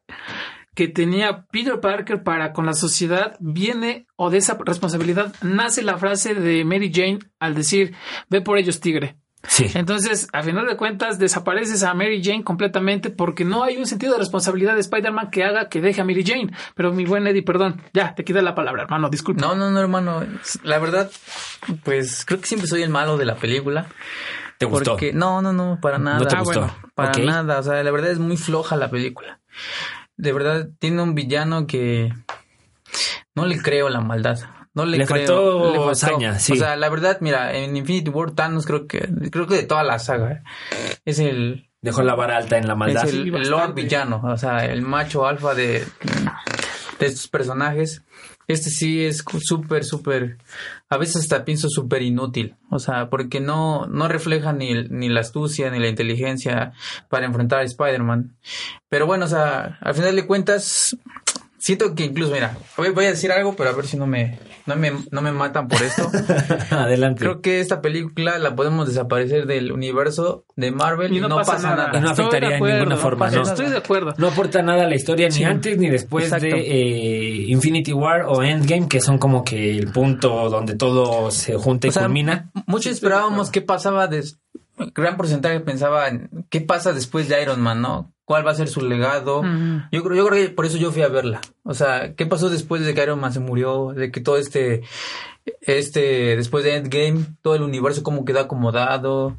que 0.76 0.88
tenía 0.88 1.46
Peter 1.52 1.80
Parker 1.80 2.24
para 2.24 2.54
con 2.54 2.66
la 2.66 2.74
sociedad 2.74 3.36
viene 3.40 4.08
o 4.16 4.30
de 4.30 4.38
esa 4.38 4.58
responsabilidad 4.64 5.34
nace 5.42 5.82
la 5.84 5.98
frase 5.98 6.34
de 6.34 6.64
Mary 6.64 6.92
Jane 6.94 7.20
al 7.40 7.56
decir 7.56 7.94
ve 8.30 8.42
por 8.42 8.58
ellos 8.58 8.80
tigre. 8.80 9.18
Sí. 9.44 9.66
Entonces, 9.74 10.28
a 10.34 10.44
final 10.44 10.68
de 10.68 10.78
cuentas, 10.78 11.18
desapareces 11.18 11.82
a 11.82 11.96
Mary 11.96 12.22
Jane 12.24 12.44
completamente 12.44 13.10
porque 13.10 13.44
no 13.44 13.64
hay 13.64 13.78
un 13.78 13.88
sentido 13.88 14.14
de 14.14 14.20
responsabilidad 14.20 14.76
de 14.76 14.82
Spider-Man 14.82 15.32
que 15.32 15.44
haga 15.44 15.68
que 15.68 15.82
deje 15.82 16.00
a 16.00 16.06
Mary 16.06 16.24
Jane. 16.24 16.52
Pero 16.76 16.94
mi 16.94 17.06
buen 17.06 17.26
Eddie, 17.26 17.42
perdón, 17.42 17.82
ya 17.92 18.14
te 18.14 18.24
queda 18.24 18.44
la 18.44 18.54
palabra, 18.54 18.84
hermano, 18.84 19.10
disculpa. 19.10 19.42
No, 19.42 19.56
no, 19.56 19.72
no, 19.72 19.80
hermano. 19.80 20.24
La 20.62 20.78
verdad, 20.78 21.10
pues 21.84 22.24
creo 22.24 22.40
que 22.40 22.46
siempre 22.48 22.68
soy 22.68 22.84
el 22.84 22.92
malo 22.92 23.18
de 23.18 23.26
la 23.26 23.36
película. 23.36 23.88
¿Te 24.60 24.68
gustó? 24.68 24.92
Porque 24.92 25.12
no, 25.12 25.42
no, 25.42 25.52
no, 25.54 25.80
para 25.82 25.98
nada. 25.98 26.20
¿No 26.20 26.28
te 26.28 26.36
Ah, 26.36 26.40
gustó? 26.42 26.60
bueno, 26.60 26.76
Para 26.94 27.12
nada. 27.18 27.60
O 27.60 27.64
sea, 27.64 27.82
la 27.84 27.90
verdad 27.92 28.12
es 28.12 28.20
muy 28.20 28.38
floja 28.38 28.76
la 28.76 28.92
película. 28.92 29.40
De 30.22 30.34
verdad, 30.34 30.70
tiene 30.78 31.02
un 31.02 31.16
villano 31.16 31.66
que 31.66 32.14
no 33.34 33.48
le 33.48 33.60
creo 33.60 33.90
la 33.90 34.02
maldad. 34.02 34.40
No 34.76 34.86
le, 34.86 35.00
Le 35.00 35.06
creo. 35.08 35.64
faltó 35.74 35.96
saña, 35.96 36.38
sí. 36.38 36.54
O 36.54 36.56
sea, 36.58 36.76
la 36.76 36.90
verdad, 36.90 37.18
mira, 37.22 37.58
en 37.58 37.76
Infinity 37.76 38.12
War 38.12 38.32
Thanos 38.32 38.68
creo 38.68 38.86
que 38.86 39.00
creo 39.32 39.48
que 39.48 39.56
de 39.56 39.64
toda 39.64 39.84
la 39.84 39.98
saga 39.98 40.32
¿eh? 40.32 40.44
es 41.06 41.18
el 41.18 41.68
Dejó 41.82 42.04
la 42.04 42.14
vara 42.14 42.38
alta 42.38 42.60
en 42.60 42.68
la 42.68 42.76
maldad. 42.76 43.04
es 43.04 43.14
el, 43.14 43.24
Sí, 43.24 43.30
el. 43.36 43.50
Lord 43.50 43.74
villano, 43.74 44.22
o 44.24 44.38
sea, 44.38 44.64
el 44.66 44.84
macho 44.84 45.26
alfa 45.26 45.56
de, 45.56 45.84
de 47.00 47.06
estos 47.08 47.28
personajes. 47.28 48.04
Este 48.48 48.70
sí 48.70 49.06
es 49.06 49.24
súper, 49.42 49.84
súper, 49.84 50.38
a 50.90 50.98
veces 50.98 51.18
hasta 51.18 51.46
pienso 51.46 51.70
súper 51.70 52.02
inútil, 52.02 52.56
o 52.70 52.80
sea, 52.80 53.10
porque 53.10 53.40
no, 53.40 53.86
no 53.88 54.08
refleja 54.08 54.52
ni, 54.52 54.84
ni 54.90 55.10
la 55.10 55.22
astucia 55.22 55.70
ni 55.70 55.80
la 55.80 55.88
inteligencia 55.88 56.74
para 57.10 57.26
enfrentar 57.26 57.60
a 57.60 57.64
Spider-Man. 57.64 58.32
Pero 58.90 59.06
bueno, 59.06 59.26
o 59.26 59.28
sea, 59.30 59.78
al 59.80 59.94
final 59.94 60.16
de 60.16 60.28
cuentas, 60.28 60.98
siento 61.62 61.94
que 61.96 62.06
incluso, 62.06 62.32
mira, 62.34 62.58
voy, 62.76 62.90
voy 62.90 63.06
a 63.06 63.10
decir 63.12 63.32
algo, 63.32 63.56
pero 63.56 63.70
a 63.70 63.74
ver 63.74 63.86
si 63.86 63.96
no 63.96 64.08
me, 64.08 64.40
no 64.66 64.76
me, 64.76 64.92
no 65.12 65.22
me 65.22 65.32
matan 65.32 65.68
por 65.68 65.82
esto. 65.82 66.10
Adelante. 66.72 67.20
Creo 67.24 67.42
que 67.42 67.60
esta 67.60 67.82
película 67.82 68.38
la 68.40 68.56
podemos 68.56 68.88
desaparecer 68.88 69.46
del 69.46 69.72
universo 69.72 70.46
de 70.56 70.72
Marvel 70.72 71.16
y, 71.16 71.20
no, 71.22 71.30
pasa, 71.38 71.76
nada. 71.76 71.92
Y 71.98 72.02
no 72.02 72.08
de 72.08 72.12
afectaría 72.12 72.58
en 72.58 72.64
ninguna 72.64 72.86
no 72.96 72.98
forma, 72.98 73.30
¿no? 73.30 73.44
Estoy 73.44 73.70
de 73.70 73.78
acuerdo. 73.78 74.14
No 74.18 74.28
aporta 74.28 74.62
nada 74.62 74.84
a 74.86 74.88
la 74.88 74.96
historia 74.96 75.30
ni 75.30 75.44
antes 75.44 75.78
ni 75.78 75.90
después 75.90 76.26
Exacto. 76.26 76.48
de 76.48 76.52
eh, 76.60 77.46
Infinity 77.48 77.94
War 77.94 78.24
o 78.28 78.42
Endgame, 78.44 78.88
que 78.88 79.00
son 79.00 79.18
como 79.20 79.44
que 79.44 79.78
el 79.78 79.92
punto 79.92 80.50
donde 80.50 80.76
todo 80.76 81.30
se 81.32 81.56
junta 81.56 81.88
y 81.88 81.90
O 81.92 81.94
sea, 81.94 82.04
culmina. 82.04 82.52
Muchos 82.66 82.92
esperábamos 82.94 83.52
qué 83.52 83.62
pasaba, 83.62 84.08
des- 84.08 84.40
gran 84.96 85.16
porcentaje 85.16 85.60
pensaba 85.60 86.08
en 86.08 86.30
qué 86.50 86.62
pasa 86.62 86.92
después 86.94 87.30
de 87.30 87.40
Iron 87.42 87.62
Man, 87.62 87.82
¿no? 87.82 88.12
¿Cuál 88.32 88.48
va 88.48 88.52
a 88.52 88.56
ser 88.56 88.70
su 88.70 88.80
legado? 88.80 89.42
Yo 89.92 90.04
creo, 90.04 90.16
yo 90.16 90.26
creo 90.28 90.42
que 90.48 90.54
por 90.54 90.66
eso 90.66 90.78
yo 90.78 90.90
fui 90.94 91.02
a 91.02 91.10
verla. 91.10 91.42
O 91.64 91.74
sea, 91.74 92.14
¿qué 92.16 92.26
pasó 92.26 92.50
después 92.50 92.86
de 92.86 92.94
que 92.94 93.04
Iron 93.04 93.20
Man 93.20 93.34
se 93.34 93.42
murió? 93.42 93.92
De 93.94 94.10
que 94.10 94.22
todo 94.22 94.38
este, 94.38 94.84
este, 95.60 96.38
después 96.38 96.64
de 96.64 96.76
Endgame, 96.78 97.26
todo 97.42 97.56
el 97.56 97.62
universo 97.64 98.04
cómo 98.04 98.24
quedó 98.24 98.40
acomodado. 98.40 99.38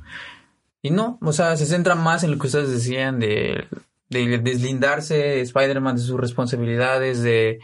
Y 0.83 0.91
no, 0.91 1.19
o 1.23 1.33
sea, 1.33 1.57
se 1.57 1.65
centra 1.65 1.95
más 1.95 2.23
en 2.23 2.33
lo 2.33 2.39
que 2.39 2.49
ustedes 2.49 2.71
decían 2.71 3.19
de, 3.19 3.67
de 4.11 4.39
deslindarse 4.39 5.41
Spider-Man 5.41 5.97
de 5.97 6.03
sus 6.03 6.21
responsabilidades, 6.21 7.23
de, 7.23 7.61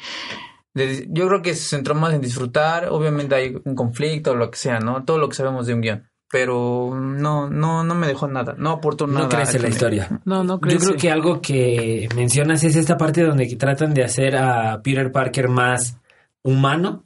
de- 0.72 1.08
yo 1.10 1.28
creo 1.28 1.42
que 1.42 1.54
se 1.54 1.68
centró 1.76 1.94
más 1.94 2.14
en 2.14 2.22
disfrutar. 2.22 2.88
Obviamente 2.90 3.34
hay 3.34 3.54
un 3.64 3.74
conflicto 3.74 4.30
o 4.30 4.34
lo 4.34 4.50
que 4.50 4.56
sea, 4.56 4.78
¿no? 4.80 5.04
Todo 5.04 5.18
lo 5.18 5.28
que 5.28 5.36
sabemos 5.36 5.66
de 5.66 5.74
un 5.74 5.82
guion. 5.82 6.08
Pero 6.30 6.94
no, 6.94 7.48
no, 7.48 7.82
no 7.84 7.94
me 7.94 8.06
dejó 8.06 8.28
nada. 8.28 8.54
No 8.58 8.70
aportó 8.70 9.06
nada. 9.06 9.20
No 9.22 9.28
crees 9.28 9.54
en 9.54 9.62
la 9.62 9.68
historia. 9.68 10.20
No, 10.24 10.44
no 10.44 10.60
Yo 10.68 10.78
creo 10.78 10.96
que 10.96 11.10
algo 11.10 11.40
que 11.40 12.08
mencionas 12.14 12.62
es 12.64 12.76
esta 12.76 12.96
parte 12.98 13.22
donde 13.22 13.46
tratan 13.56 13.94
de 13.94 14.04
hacer 14.04 14.36
a 14.36 14.80
Peter 14.82 15.10
Parker 15.10 15.48
más 15.48 15.98
humano, 16.42 17.02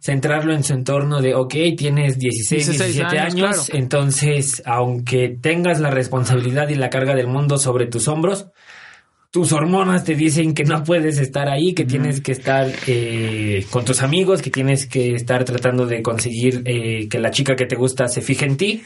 centrarlo 0.00 0.52
en 0.52 0.62
su 0.62 0.74
entorno 0.74 1.20
de, 1.20 1.34
ok, 1.34 1.54
tienes 1.76 2.18
16, 2.18 2.66
16 2.66 2.94
17 2.94 3.18
años, 3.18 3.34
años, 3.34 3.66
claro. 3.66 3.82
entonces, 3.82 4.62
aunque 4.66 5.36
tengas 5.40 5.80
la 5.80 5.90
responsabilidad 5.90 6.68
y 6.68 6.74
la 6.74 6.90
carga 6.90 7.14
del 7.14 7.26
mundo 7.26 7.58
sobre 7.58 7.86
tus 7.86 8.08
hombros, 8.08 8.48
tus 9.32 9.50
hormonas 9.52 10.04
te 10.04 10.14
dicen 10.14 10.52
que 10.52 10.62
no 10.62 10.84
puedes 10.84 11.16
estar 11.16 11.48
ahí, 11.48 11.72
que 11.72 11.86
tienes 11.86 12.20
que 12.20 12.32
estar 12.32 12.70
eh, 12.86 13.64
con 13.70 13.82
tus 13.82 14.02
amigos, 14.02 14.42
que 14.42 14.50
tienes 14.50 14.86
que 14.86 15.14
estar 15.14 15.42
tratando 15.44 15.86
de 15.86 16.02
conseguir 16.02 16.62
eh, 16.66 17.08
que 17.08 17.18
la 17.18 17.30
chica 17.30 17.56
que 17.56 17.64
te 17.64 17.74
gusta 17.74 18.08
se 18.08 18.20
fije 18.20 18.44
en 18.44 18.58
ti. 18.58 18.82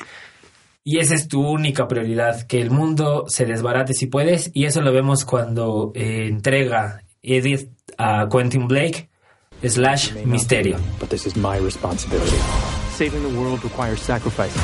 Y 0.85 1.01
esa 1.01 1.17
es 1.17 1.27
tu 1.27 1.45
única 1.45 1.89
prioridad, 1.89 2.47
que 2.47 2.63
el 2.63 2.71
mundo 2.71 3.25
se 3.27 3.45
desbarate 3.45 3.93
si 3.93 4.07
puedes. 4.07 4.53
Y 4.55 4.67
eso 4.67 4.83
lo 4.83 4.93
vemos 4.93 5.25
cuando 5.25 5.91
eh, 5.97 6.29
entrega 6.29 7.03
Edith 7.25 7.69
a 7.99 8.29
Quentin 8.31 8.69
Blake 8.69 9.09
slash 9.65 10.13
Misterio. 10.25 10.79
But 11.01 11.09
this 11.09 11.27
is 11.27 11.35
my 11.35 11.59
responsibility. 11.59 12.39
Saving 12.93 13.23
the 13.25 13.37
world 13.37 13.65
requires 13.65 14.01
sacrifice. 14.01 14.55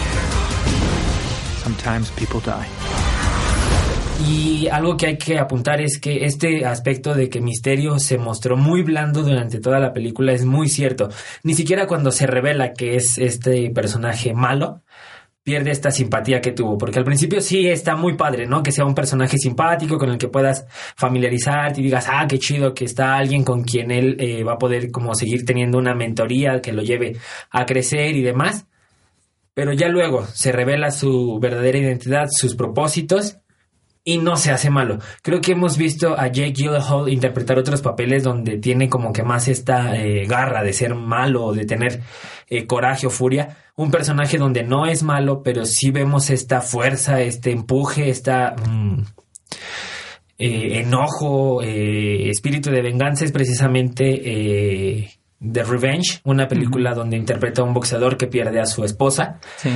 Sometimes 1.65 2.09
people 2.13 2.39
die. 2.39 2.69
Y 4.29 4.69
algo 4.69 4.97
que 4.97 5.07
hay 5.07 5.19
que 5.19 5.39
apuntar 5.39 5.81
es 5.81 5.99
que 5.99 6.25
este 6.25 6.65
aspecto 6.65 7.15
de 7.15 7.29
que 7.29 7.41
Misterio 7.41 7.99
se 7.99 8.19
mostró 8.19 8.57
muy 8.57 8.83
blando 8.83 9.23
durante 9.23 9.59
toda 9.59 9.81
la 9.81 9.93
película 9.93 10.33
es 10.33 10.45
muy 10.45 10.69
cierto. 10.69 11.09
Ni 11.43 11.55
siquiera 11.55 11.87
cuando 11.87 12.13
se 12.13 12.27
revela 12.27 12.73
que 12.73 12.97
es 12.97 13.19
este 13.19 13.71
personaje 13.71 14.35
malo, 14.35 14.83
pierde 15.43 15.73
esta 15.73 15.91
simpatía 15.91 16.41
que 16.41 16.53
tuvo. 16.53 16.79
Porque 16.79 16.99
al 16.99 17.05
principio 17.05 17.41
sí 17.41 17.69
está 17.69 17.97
muy 17.97 18.15
padre, 18.17 18.47
¿no? 18.47 18.63
Que 18.63 18.73
sea 18.73 18.85
un 18.85 18.95
personaje 18.95 19.37
simpático 19.39 19.99
con 19.99 20.11
el 20.11 20.19
que 20.19 20.29
puedas 20.29 20.67
familiarizarte 20.97 21.81
y 21.81 21.85
digas, 21.85 22.07
ah, 22.09 22.27
qué 22.29 22.39
chido 22.39 22.75
que 22.75 22.85
está 22.85 23.17
alguien 23.17 23.45
con 23.45 23.65
quien 23.65 23.91
él 23.91 24.17
eh, 24.21 24.45
va 24.45 24.55
a 24.55 24.59
poder 24.59 24.91
como 24.91 25.15
seguir 25.15 25.45
teniendo 25.45 25.79
una 25.79 25.95
mentoría 25.95 26.61
que 26.61 26.73
lo 26.73 26.83
lleve 26.83 27.17
a 27.51 27.67
crecer 27.67 28.17
y 28.17 28.23
demás. 28.23 28.67
Pero 29.55 29.73
ya 29.73 29.89
luego 29.89 30.25
se 30.27 30.53
revela 30.53 30.91
su 30.91 31.39
verdadera 31.41 31.79
identidad, 31.79 32.29
sus 32.31 32.55
propósitos 32.55 33.42
y 34.05 34.19
no 34.19 34.37
se 34.37 34.51
hace 34.51 34.71
malo. 34.71 34.99
Creo 35.23 35.41
que 35.41 35.53
hemos 35.53 35.77
visto 35.77 36.19
a 36.19 36.27
Jake 36.27 36.53
Gyllenhaal 36.53 37.09
interpretar 37.09 37.59
otros 37.59 37.83
papeles 37.83 38.25
donde 38.25 38.59
tiene 38.59 38.89
como 38.89 39.13
que 39.13 39.23
más 39.23 39.49
esta 39.49 39.97
eh, 39.97 40.27
garra 40.27 40.63
de 40.63 40.73
ser 40.73 40.95
malo 40.95 41.45
o 41.47 41.55
de 41.55 41.65
tener 41.65 42.01
eh, 42.49 42.67
coraje 42.67 43.07
o 43.07 43.11
furia. 43.11 43.57
Un 43.77 43.91
personaje 43.91 44.39
donde 44.39 44.65
no 44.65 44.87
es 44.87 45.03
malo, 45.03 45.43
pero 45.43 45.65
sí 45.65 45.91
vemos 45.91 46.31
esta 46.31 46.61
fuerza, 46.61 47.21
este 47.21 47.53
empuje, 47.53 48.11
esta 48.11 48.57
mm, 48.57 49.03
eh, 50.39 50.81
enojo, 50.81 51.63
espíritu 51.63 52.71
de 52.71 52.83
venganza 52.83 53.25
es 53.25 53.33
precisamente 53.33 55.11
The 55.41 55.63
Revenge, 55.63 56.21
una 56.25 56.49
película 56.49 56.95
donde 56.95 57.17
interpreta 57.17 57.63
a 57.63 57.65
un 57.65 57.73
boxeador 57.73 58.17
que 58.17 58.27
pierde 58.27 58.61
a 58.61 58.67
su 58.67 58.85
esposa. 58.85 59.39
Sí. 59.57 59.71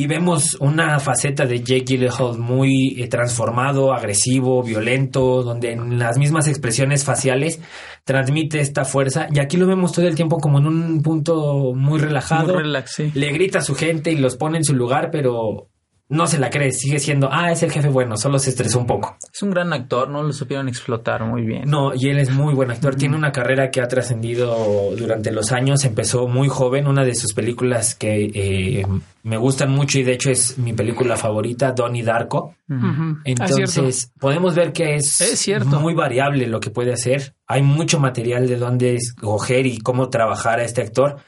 Y 0.00 0.06
vemos 0.06 0.56
una 0.60 0.98
faceta 0.98 1.44
de 1.44 1.58
Jake 1.58 1.84
Gyllenhaal 1.84 2.38
muy 2.38 2.96
eh, 2.96 3.06
transformado, 3.06 3.92
agresivo, 3.92 4.62
violento, 4.62 5.42
donde 5.42 5.72
en 5.72 5.98
las 5.98 6.16
mismas 6.16 6.48
expresiones 6.48 7.04
faciales 7.04 7.60
transmite 8.04 8.60
esta 8.60 8.86
fuerza. 8.86 9.26
Y 9.30 9.40
aquí 9.40 9.58
lo 9.58 9.66
vemos 9.66 9.92
todo 9.92 10.08
el 10.08 10.14
tiempo 10.14 10.38
como 10.38 10.58
en 10.58 10.68
un 10.68 11.02
punto 11.02 11.74
muy 11.74 11.98
relajado. 11.98 12.54
Muy 12.54 12.62
relax, 12.62 12.94
sí. 12.94 13.12
Le 13.12 13.30
grita 13.30 13.58
a 13.58 13.60
su 13.60 13.74
gente 13.74 14.10
y 14.10 14.16
los 14.16 14.38
pone 14.38 14.56
en 14.56 14.64
su 14.64 14.74
lugar, 14.74 15.10
pero 15.12 15.68
no 16.10 16.26
se 16.26 16.38
la 16.38 16.50
cree. 16.50 16.72
Sigue 16.72 16.98
siendo, 16.98 17.28
ah, 17.32 17.52
es 17.52 17.62
el 17.62 17.70
jefe 17.70 17.88
bueno, 17.88 18.16
solo 18.16 18.38
se 18.38 18.50
estresó 18.50 18.80
un 18.80 18.86
poco. 18.86 19.16
Es 19.32 19.42
un 19.42 19.50
gran 19.50 19.72
actor, 19.72 20.08
no 20.10 20.22
lo 20.22 20.32
supieron 20.32 20.68
explotar 20.68 21.24
muy 21.24 21.42
bien. 21.42 21.70
No, 21.70 21.94
y 21.94 22.08
él 22.08 22.18
es 22.18 22.30
muy 22.30 22.52
buen 22.52 22.70
actor. 22.70 22.96
Tiene 22.96 23.16
una 23.16 23.30
carrera 23.30 23.70
que 23.70 23.80
ha 23.80 23.86
trascendido 23.88 24.90
durante 24.96 25.30
los 25.30 25.52
años. 25.52 25.84
Empezó 25.84 26.26
muy 26.26 26.48
joven. 26.48 26.88
Una 26.88 27.04
de 27.04 27.14
sus 27.14 27.32
películas 27.32 27.94
que 27.94 28.24
eh, 28.34 28.86
me 29.22 29.36
gustan 29.36 29.70
mucho 29.70 30.00
y 30.00 30.02
de 30.02 30.12
hecho 30.12 30.30
es 30.30 30.58
mi 30.58 30.72
película 30.72 31.16
favorita, 31.16 31.72
Donnie 31.72 32.02
Darko. 32.02 32.56
Ah. 32.68 33.14
Entonces, 33.24 34.10
podemos 34.18 34.56
ver 34.56 34.72
que 34.72 34.96
es, 34.96 35.20
Es 35.20 35.38
cierto. 35.38 35.78
muy 35.78 35.94
variable 35.94 36.48
lo 36.48 36.58
que 36.58 36.70
puede 36.70 36.92
hacer. 36.92 37.34
Hay 37.46 37.62
mucho 37.62 38.00
material 38.00 38.48
de 38.48 38.56
dónde 38.56 38.96
escoger 38.96 39.66
y 39.66 39.78
cómo 39.78 40.10
trabajar 40.10 40.58
a 40.58 40.64
este 40.64 40.82
actor. 40.82 41.18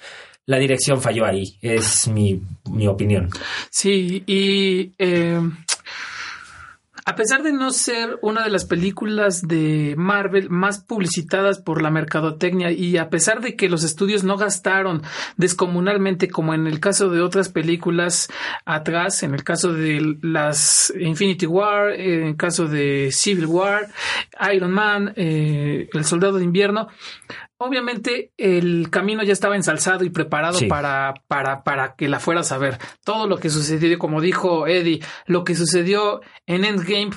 La 0.46 0.58
dirección 0.58 1.00
falló 1.00 1.24
ahí, 1.24 1.56
es 1.60 2.08
mi, 2.08 2.40
mi 2.70 2.88
opinión. 2.88 3.30
Sí, 3.70 4.24
y 4.26 4.92
eh, 4.98 5.40
a 7.04 7.16
pesar 7.16 7.42
de 7.42 7.52
no 7.52 7.72
ser 7.72 8.18
una 8.22 8.44
de 8.44 8.50
las 8.50 8.64
películas 8.64 9.42
de 9.42 9.94
Marvel 9.96 10.50
más 10.50 10.84
publicitadas 10.84 11.58
por 11.58 11.82
la 11.82 11.90
mercadotecnia 11.90 12.70
y 12.70 12.96
a 12.96 13.10
pesar 13.10 13.40
de 13.40 13.56
que 13.56 13.68
los 13.68 13.82
estudios 13.82 14.22
no 14.22 14.36
gastaron 14.36 15.02
descomunalmente 15.36 16.28
como 16.28 16.54
en 16.54 16.68
el 16.68 16.78
caso 16.78 17.10
de 17.10 17.20
otras 17.20 17.48
películas 17.48 18.28
atrás, 18.64 19.24
en 19.24 19.34
el 19.34 19.42
caso 19.42 19.72
de 19.72 20.16
las 20.22 20.92
Infinity 20.98 21.46
War, 21.46 21.92
en 21.92 22.22
el 22.28 22.36
caso 22.36 22.68
de 22.68 23.10
Civil 23.10 23.46
War, 23.46 23.88
Iron 24.54 24.70
Man, 24.70 25.12
eh, 25.16 25.88
El 25.92 26.04
Soldado 26.04 26.38
de 26.38 26.44
Invierno, 26.44 26.86
Obviamente 27.64 28.32
el 28.36 28.88
camino 28.90 29.22
ya 29.22 29.32
estaba 29.32 29.56
ensalzado 29.56 30.04
y 30.04 30.10
preparado 30.10 30.58
Sí. 30.58 30.66
para, 30.66 31.14
para, 31.28 31.62
para 31.64 31.94
que 31.96 32.08
la 32.08 32.20
fueras 32.20 32.52
a 32.52 32.58
ver. 32.58 32.78
Todo 33.04 33.26
lo 33.26 33.38
que 33.38 33.50
sucedió, 33.50 33.98
como 33.98 34.20
dijo 34.20 34.66
Eddie, 34.66 35.00
lo 35.26 35.44
que 35.44 35.54
sucedió 35.54 36.20
en 36.46 36.64
Endgame 36.64 37.10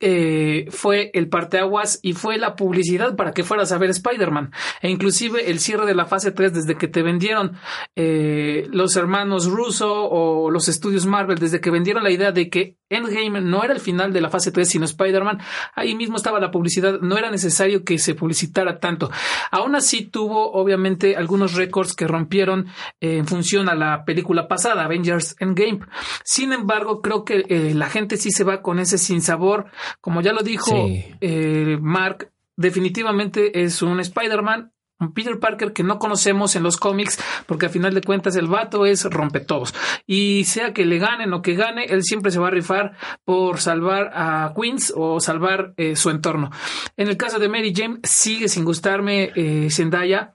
eh, 0.00 0.66
fue 0.70 1.10
el 1.12 1.28
parteaguas 1.28 1.98
y 2.02 2.12
fue 2.12 2.38
la 2.38 2.54
publicidad 2.54 3.16
para 3.16 3.32
que 3.32 3.42
fueras 3.42 3.72
a 3.72 3.78
ver 3.78 3.90
Spider-Man. 3.90 4.52
E 4.80 4.90
inclusive 4.90 5.50
el 5.50 5.58
cierre 5.58 5.86
de 5.86 5.94
la 5.96 6.06
fase 6.06 6.30
3 6.30 6.54
desde 6.54 6.76
que 6.76 6.86
te 6.86 7.02
vendieron 7.02 7.56
eh, 7.96 8.68
los 8.70 8.94
hermanos 8.94 9.46
Russo 9.46 9.92
o 10.08 10.50
los 10.52 10.68
estudios 10.68 11.04
Marvel, 11.04 11.38
desde 11.38 11.60
que 11.60 11.72
vendieron 11.72 12.04
la 12.04 12.12
idea 12.12 12.30
de 12.30 12.48
que 12.48 12.76
Endgame 12.90 13.40
no 13.40 13.62
era 13.64 13.74
el 13.74 13.80
final 13.80 14.12
de 14.12 14.20
la 14.20 14.30
fase 14.30 14.50
3 14.52 14.68
sino 14.68 14.84
Spider-Man, 14.84 15.40
ahí 15.74 15.94
mismo 15.94 16.16
estaba 16.16 16.40
la 16.40 16.50
publicidad, 16.50 17.00
no 17.00 17.16
era 17.18 17.30
necesario 17.30 17.84
que 17.84 17.98
se 17.98 18.14
publicitara 18.14 18.78
tanto. 18.80 19.10
Aún 19.50 19.74
así 19.74 20.06
tuvo 20.06 20.52
obviamente 20.52 21.16
algunos 21.16 21.54
récords 21.54 21.94
que 21.94 22.06
rompieron 22.06 22.66
eh, 23.00 23.18
en 23.18 23.26
función 23.26 23.68
a 23.68 23.74
la 23.74 24.04
película 24.04 24.48
pasada, 24.48 24.84
Avengers 24.84 25.36
Endgame. 25.40 25.80
Sin 26.24 26.52
embargo, 26.52 27.02
creo 27.02 27.24
que 27.24 27.44
eh, 27.48 27.72
la 27.74 27.88
gente 27.90 28.16
sí 28.16 28.30
se 28.30 28.44
va 28.44 28.62
con 28.62 28.78
ese 28.78 28.98
sinsabor, 28.98 29.66
como 30.00 30.20
ya 30.20 30.32
lo 30.32 30.42
dijo 30.42 30.70
Sí. 30.70 31.04
eh, 31.20 31.78
Mark, 31.80 32.30
definitivamente 32.56 33.62
es 33.62 33.82
un 33.82 34.00
Spider-Man. 34.00 34.72
Un 35.00 35.12
Peter 35.12 35.38
Parker 35.38 35.72
que 35.72 35.84
no 35.84 35.98
conocemos 35.98 36.56
en 36.56 36.62
los 36.62 36.76
cómics, 36.76 37.18
porque 37.46 37.66
a 37.66 37.68
final 37.68 37.94
de 37.94 38.02
cuentas 38.02 38.34
el 38.36 38.48
vato 38.48 38.84
es 38.84 39.04
rompe 39.04 39.40
todos. 39.40 39.74
Y 40.06 40.44
sea 40.44 40.72
que 40.72 40.84
le 40.84 40.98
ganen 40.98 41.32
o 41.32 41.42
que 41.42 41.54
gane, 41.54 41.84
él 41.84 42.02
siempre 42.02 42.32
se 42.32 42.38
va 42.38 42.48
a 42.48 42.50
rifar 42.50 42.96
por 43.24 43.60
salvar 43.60 44.10
a 44.14 44.52
Queens 44.60 44.92
o 44.96 45.20
salvar 45.20 45.74
eh, 45.76 45.94
su 45.94 46.10
entorno. 46.10 46.50
En 46.96 47.08
el 47.08 47.16
caso 47.16 47.38
de 47.38 47.48
Mary 47.48 47.72
Jane, 47.74 48.00
sigue 48.02 48.48
sin 48.48 48.64
gustarme 48.64 49.30
eh, 49.36 49.68
Zendaya. 49.70 50.34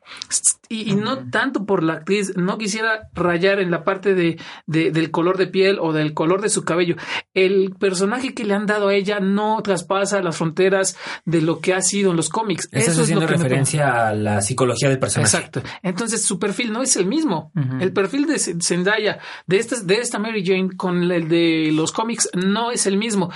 Y, 0.73 0.91
y 0.91 0.95
no 0.95 1.29
tanto 1.29 1.65
por 1.65 1.83
la 1.83 1.93
actriz, 1.93 2.33
no 2.35 2.57
quisiera 2.57 3.09
rayar 3.13 3.59
en 3.59 3.69
la 3.71 3.83
parte 3.83 4.15
de, 4.15 4.39
de- 4.65 4.91
del 4.91 5.11
color 5.11 5.37
de 5.37 5.47
piel 5.47 5.77
o 5.79 5.93
del 5.93 6.13
color 6.13 6.41
de 6.41 6.49
su 6.49 6.63
cabello. 6.65 6.95
El 7.33 7.75
personaje 7.79 8.33
que 8.33 8.43
le 8.43 8.53
han 8.53 8.65
dado 8.65 8.87
a 8.87 8.93
ella 8.95 9.19
no 9.19 9.61
traspasa 9.61 10.21
las 10.21 10.37
fronteras 10.37 10.97
de 11.25 11.41
lo 11.41 11.59
que 11.59 11.73
ha 11.73 11.81
sido 11.81 12.11
en 12.11 12.17
los 12.17 12.29
cómics. 12.29 12.65
Estás 12.65 12.81
Eso 12.81 12.91
es 12.91 12.97
lo 12.97 13.03
haciendo 13.03 13.25
me- 13.27 13.31
referencia 13.31 14.07
a 14.07 14.13
la 14.15 14.41
psicología 14.41 14.89
del 14.89 14.99
personaje. 14.99 15.35
Exacto. 15.37 15.61
Entonces 15.83 16.23
su 16.23 16.39
perfil 16.39 16.73
no 16.73 16.81
es 16.81 16.95
el 16.97 17.05
mismo. 17.05 17.51
El 17.79 17.93
perfil 17.93 18.25
de 18.25 18.39
Zendaya, 18.39 19.19
de 19.47 19.57
esta, 19.57 19.79
de 19.81 19.95
esta 19.95 20.17
Mary 20.19 20.43
Jane 20.45 20.69
con 20.75 21.11
el 21.11 21.27
de 21.27 21.71
los 21.73 21.91
cómics, 21.91 22.29
no 22.33 22.71
es 22.71 22.87
el 22.87 22.97
mismo. 22.97 23.31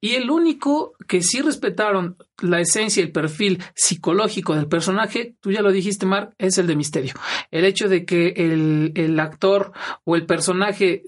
Y 0.00 0.14
el 0.14 0.30
único 0.30 0.94
que 1.06 1.22
sí 1.22 1.40
respetaron 1.40 2.16
la 2.40 2.60
esencia 2.60 3.00
y 3.00 3.06
el 3.06 3.12
perfil 3.12 3.62
psicológico 3.74 4.54
del 4.54 4.68
personaje, 4.68 5.34
tú 5.40 5.50
ya 5.50 5.62
lo 5.62 5.72
dijiste, 5.72 6.06
Mark, 6.06 6.34
es 6.38 6.58
el 6.58 6.66
de 6.66 6.76
Misterio. 6.76 7.14
El 7.50 7.64
hecho 7.64 7.88
de 7.88 8.04
que 8.04 8.28
el, 8.36 8.92
el 8.94 9.18
actor 9.18 9.72
o 10.04 10.14
el 10.14 10.24
personaje 10.26 11.02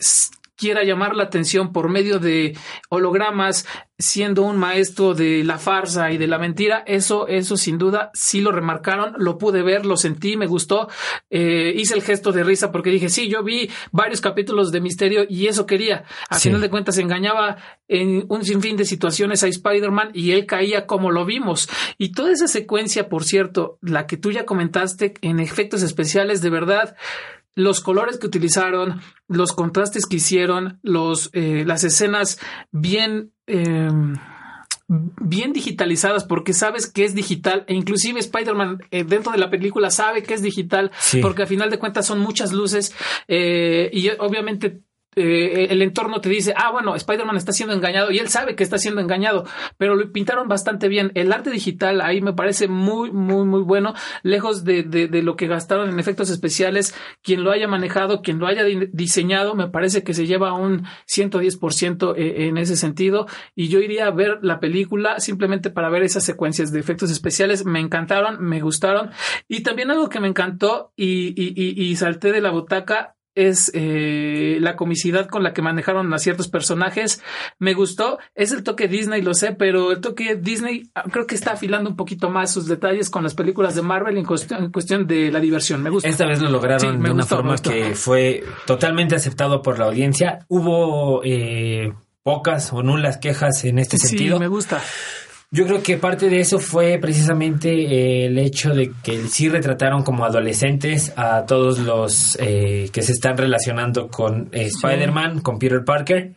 quiera 0.61 0.85
llamar 0.85 1.17
la 1.17 1.25
atención 1.25 1.73
por 1.73 1.89
medio 1.89 2.19
de 2.19 2.55
hologramas, 2.91 3.67
siendo 3.99 4.43
un 4.43 4.57
maestro 4.57 5.15
de 5.15 5.43
la 5.45 5.59
farsa 5.59 6.11
y 6.11 6.19
de 6.19 6.27
la 6.27 6.39
mentira, 6.39 6.83
eso, 6.87 7.29
eso 7.29 7.57
sin 7.57 7.77
duda 7.79 8.11
sí 8.15 8.41
lo 8.41 8.51
remarcaron, 8.53 9.15
lo 9.19 9.37
pude 9.39 9.63
ver, 9.63 9.85
lo 9.87 9.97
sentí, 9.97 10.37
me 10.37 10.47
gustó, 10.47 10.89
eh, 11.31 11.73
hice 11.77 11.95
el 11.95 12.03
gesto 12.03 12.33
de 12.33 12.43
risa 12.45 12.73
porque 12.73 12.91
dije, 12.91 13.09
sí, 13.11 13.29
yo 13.29 13.43
vi 13.43 13.71
varios 13.93 14.21
capítulos 14.21 14.71
de 14.73 14.81
Misterio 14.81 15.25
y 15.29 15.47
eso 15.49 15.67
quería. 15.67 16.05
A 16.29 16.39
Sí. 16.39 16.49
final 16.49 16.61
de 16.61 16.71
cuentas 16.71 16.99
engañaba 16.99 17.57
en 17.89 18.25
un 18.29 18.45
sinfín 18.45 18.77
de 18.77 18.85
situaciones 18.85 19.43
a 19.43 19.49
Spider-Man 19.49 20.11
y 20.15 20.33
él 20.33 20.47
caía 20.47 20.87
como 20.87 21.11
lo 21.11 21.25
vimos. 21.25 21.69
Y 21.99 22.13
toda 22.13 22.33
esa 22.33 22.49
secuencia, 22.49 23.09
por 23.09 23.25
cierto, 23.25 23.79
la 23.83 24.07
que 24.07 24.17
tú 24.17 24.31
ya 24.31 24.45
comentaste 24.47 25.15
en 25.23 25.41
efectos 25.41 25.83
especiales, 25.83 26.41
de 26.43 26.51
verdad, 26.51 26.97
los 27.55 27.81
colores 27.81 28.19
que 28.19 28.27
utilizaron, 28.27 29.01
los 29.29 29.53
contrastes 29.53 30.07
que 30.07 30.17
hicieron, 30.17 30.79
los, 30.83 31.31
eh, 31.33 31.65
las 31.67 31.85
escenas 31.85 32.39
bien, 32.71 33.33
eh, 33.47 33.89
bien 34.89 35.53
digitalizadas 35.53 36.25
porque 36.25 36.53
sabes 36.53 36.91
que 36.91 37.05
es 37.05 37.15
digital 37.15 37.65
e 37.69 37.75
inclusive 37.75 38.19
Spider-Man 38.19 38.79
eh, 38.91 39.05
dentro 39.05 39.31
de 39.33 39.39
la 39.39 39.49
película 39.51 39.91
sabe 39.91 40.23
que 40.23 40.35
es 40.35 40.43
digital 40.43 40.91
Sí. 40.99 41.21
porque 41.21 41.43
a 41.45 41.47
final 41.47 41.71
de 41.71 41.79
cuentas 41.79 42.07
son 42.07 42.19
muchas 42.19 42.53
luces 42.53 42.93
eh, 43.29 43.89
y 43.93 44.09
obviamente 44.19 44.81
eh, 45.17 45.67
el 45.71 45.83
entorno 45.83 46.21
te 46.21 46.29
dice, 46.29 46.55
ah, 46.57 46.71
bueno, 46.71 46.95
Spider-Man 46.95 47.37
está 47.37 47.53
siendo 47.53 47.75
engañado 47.75 48.11
y 48.11 48.19
él 48.19 48.29
sabe 48.29 48.55
que 48.55 48.63
está 48.63 48.79
siendo 48.79 49.01
engañado, 49.01 49.45
pero 49.77 49.95
lo 49.97 50.13
pintaron 50.13 50.49
bastante 50.49 50.89
bien. 50.89 51.11
El 51.15 51.33
arte 51.33 51.51
digital 51.51 52.01
ahí 52.01 52.21
me 52.21 52.33
parece 52.33 52.69
muy, 52.69 53.11
muy, 53.11 53.45
muy 53.45 53.63
bueno, 53.63 53.95
lejos 54.23 54.65
de, 54.65 54.83
de, 54.83 55.09
de 55.09 55.23
lo 55.23 55.37
que 55.37 55.47
gastaron 55.47 55.89
en 55.91 55.99
efectos 55.99 56.31
especiales. 56.31 56.95
Quien 57.23 57.43
lo 57.45 57.51
haya 57.51 57.67
manejado, 57.69 58.23
quien 58.23 58.39
lo 58.39 58.47
haya 58.47 58.65
di- 58.65 58.89
diseñado, 58.93 59.55
me 59.55 59.69
parece 59.69 60.03
que 60.05 60.15
se 60.15 60.27
lleva 60.27 60.53
un 60.55 60.85
110% 61.07 62.15
e- 62.17 62.47
en 62.49 62.57
ese 62.59 62.77
sentido. 62.77 63.27
Y 63.55 63.69
yo 63.69 63.81
iría 63.81 64.07
a 64.07 64.11
ver 64.11 64.39
la 64.43 64.61
película 64.61 65.21
simplemente 65.21 65.71
para 65.71 65.89
ver 65.91 66.03
esas 66.03 66.25
secuencias 66.25 66.73
de 66.73 66.81
efectos 66.81 67.11
especiales. 67.11 67.65
Me 67.65 67.81
encantaron, 67.81 68.43
me 68.43 68.61
gustaron. 68.61 69.11
Y 69.49 69.63
también 69.63 69.91
algo 69.91 70.09
que 70.09 70.21
me 70.21 70.29
encantó 70.29 70.93
y, 70.97 71.29
y, 71.37 71.53
y, 71.57 71.85
y 71.91 71.97
salté 71.97 72.33
de 72.33 72.41
la 72.41 72.51
butaca 72.51 73.17
es 73.35 73.71
eh, 73.75 74.59
la 74.61 74.77
comicidad 74.77 75.29
con 75.29 75.43
la 75.43 75.53
que 75.53 75.63
manejaron 75.63 76.13
a 76.13 76.19
ciertos 76.19 76.49
personajes. 76.49 77.23
Me 77.59 77.75
gustó. 77.75 78.19
Es 78.35 78.53
el 78.53 78.63
toque 78.63 78.89
Disney, 78.89 79.23
lo 79.23 79.35
sé, 79.35 79.53
pero 79.53 79.93
el 79.93 80.01
toque 80.01 80.37
Disney 80.37 80.91
ah, 80.95 81.05
creo 81.11 81.27
que 81.27 81.35
está 81.35 81.53
afilando 81.53 81.89
un 81.91 81.97
poquito 81.97 82.31
más 82.31 82.53
sus 82.53 82.67
detalles 82.67 83.11
con 83.11 83.23
las 83.23 83.35
películas 83.35 83.75
de 83.75 83.83
Marvel 83.83 84.17
en 84.19 84.25
cuestión, 84.25 84.65
en 84.65 84.73
cuestión 84.73 85.07
de 85.07 85.31
la 85.31 85.41
diversión. 85.41 85.83
Me 85.83 85.91
gusta. 85.91 86.09
Esta 86.09 86.27
vez 86.27 86.41
lo 86.41 86.51
lograron 86.51 86.81
Sí, 86.81 86.87
de 87.03 87.11
una 87.11 87.23
gustó, 87.23 87.37
forma 87.37 87.57
que 87.59 87.95
fue 87.95 88.45
totalmente 88.67 89.15
aceptado 89.15 89.63
por 89.63 89.79
la 89.79 89.87
audiencia. 89.87 90.45
Hubo 90.49 91.23
eh, 91.25 91.93
pocas 92.23 92.73
o 92.73 92.83
nulas 92.83 93.19
quejas 93.19 93.65
en 93.65 93.79
este 93.79 93.97
Sí, 93.99 94.09
sentido. 94.09 94.39
me 94.39 94.49
gusta. 94.49 94.83
Yo 95.53 95.67
creo 95.67 95.83
que 95.83 95.97
parte 95.97 96.29
de 96.29 96.39
eso 96.39 96.61
fue 96.61 96.99
precisamente 97.01 97.71
eh, 97.73 98.27
el 98.27 98.39
hecho 98.39 98.73
de 98.73 98.93
que 99.03 99.27
sí 99.27 99.49
retrataron 99.49 100.05
como 100.05 100.25
adolescentes 100.25 101.13
a 101.17 101.45
todos 101.45 101.81
los 101.81 102.39
eh, 102.41 102.89
que 102.93 103.03
se 103.03 103.11
están 103.13 103.37
relacionando 103.37 104.07
con 104.09 104.49
eh, 104.53 104.67
Spider-Man, 104.67 105.41
con 105.41 105.59
Peter 105.59 105.83
Parker, 105.85 106.37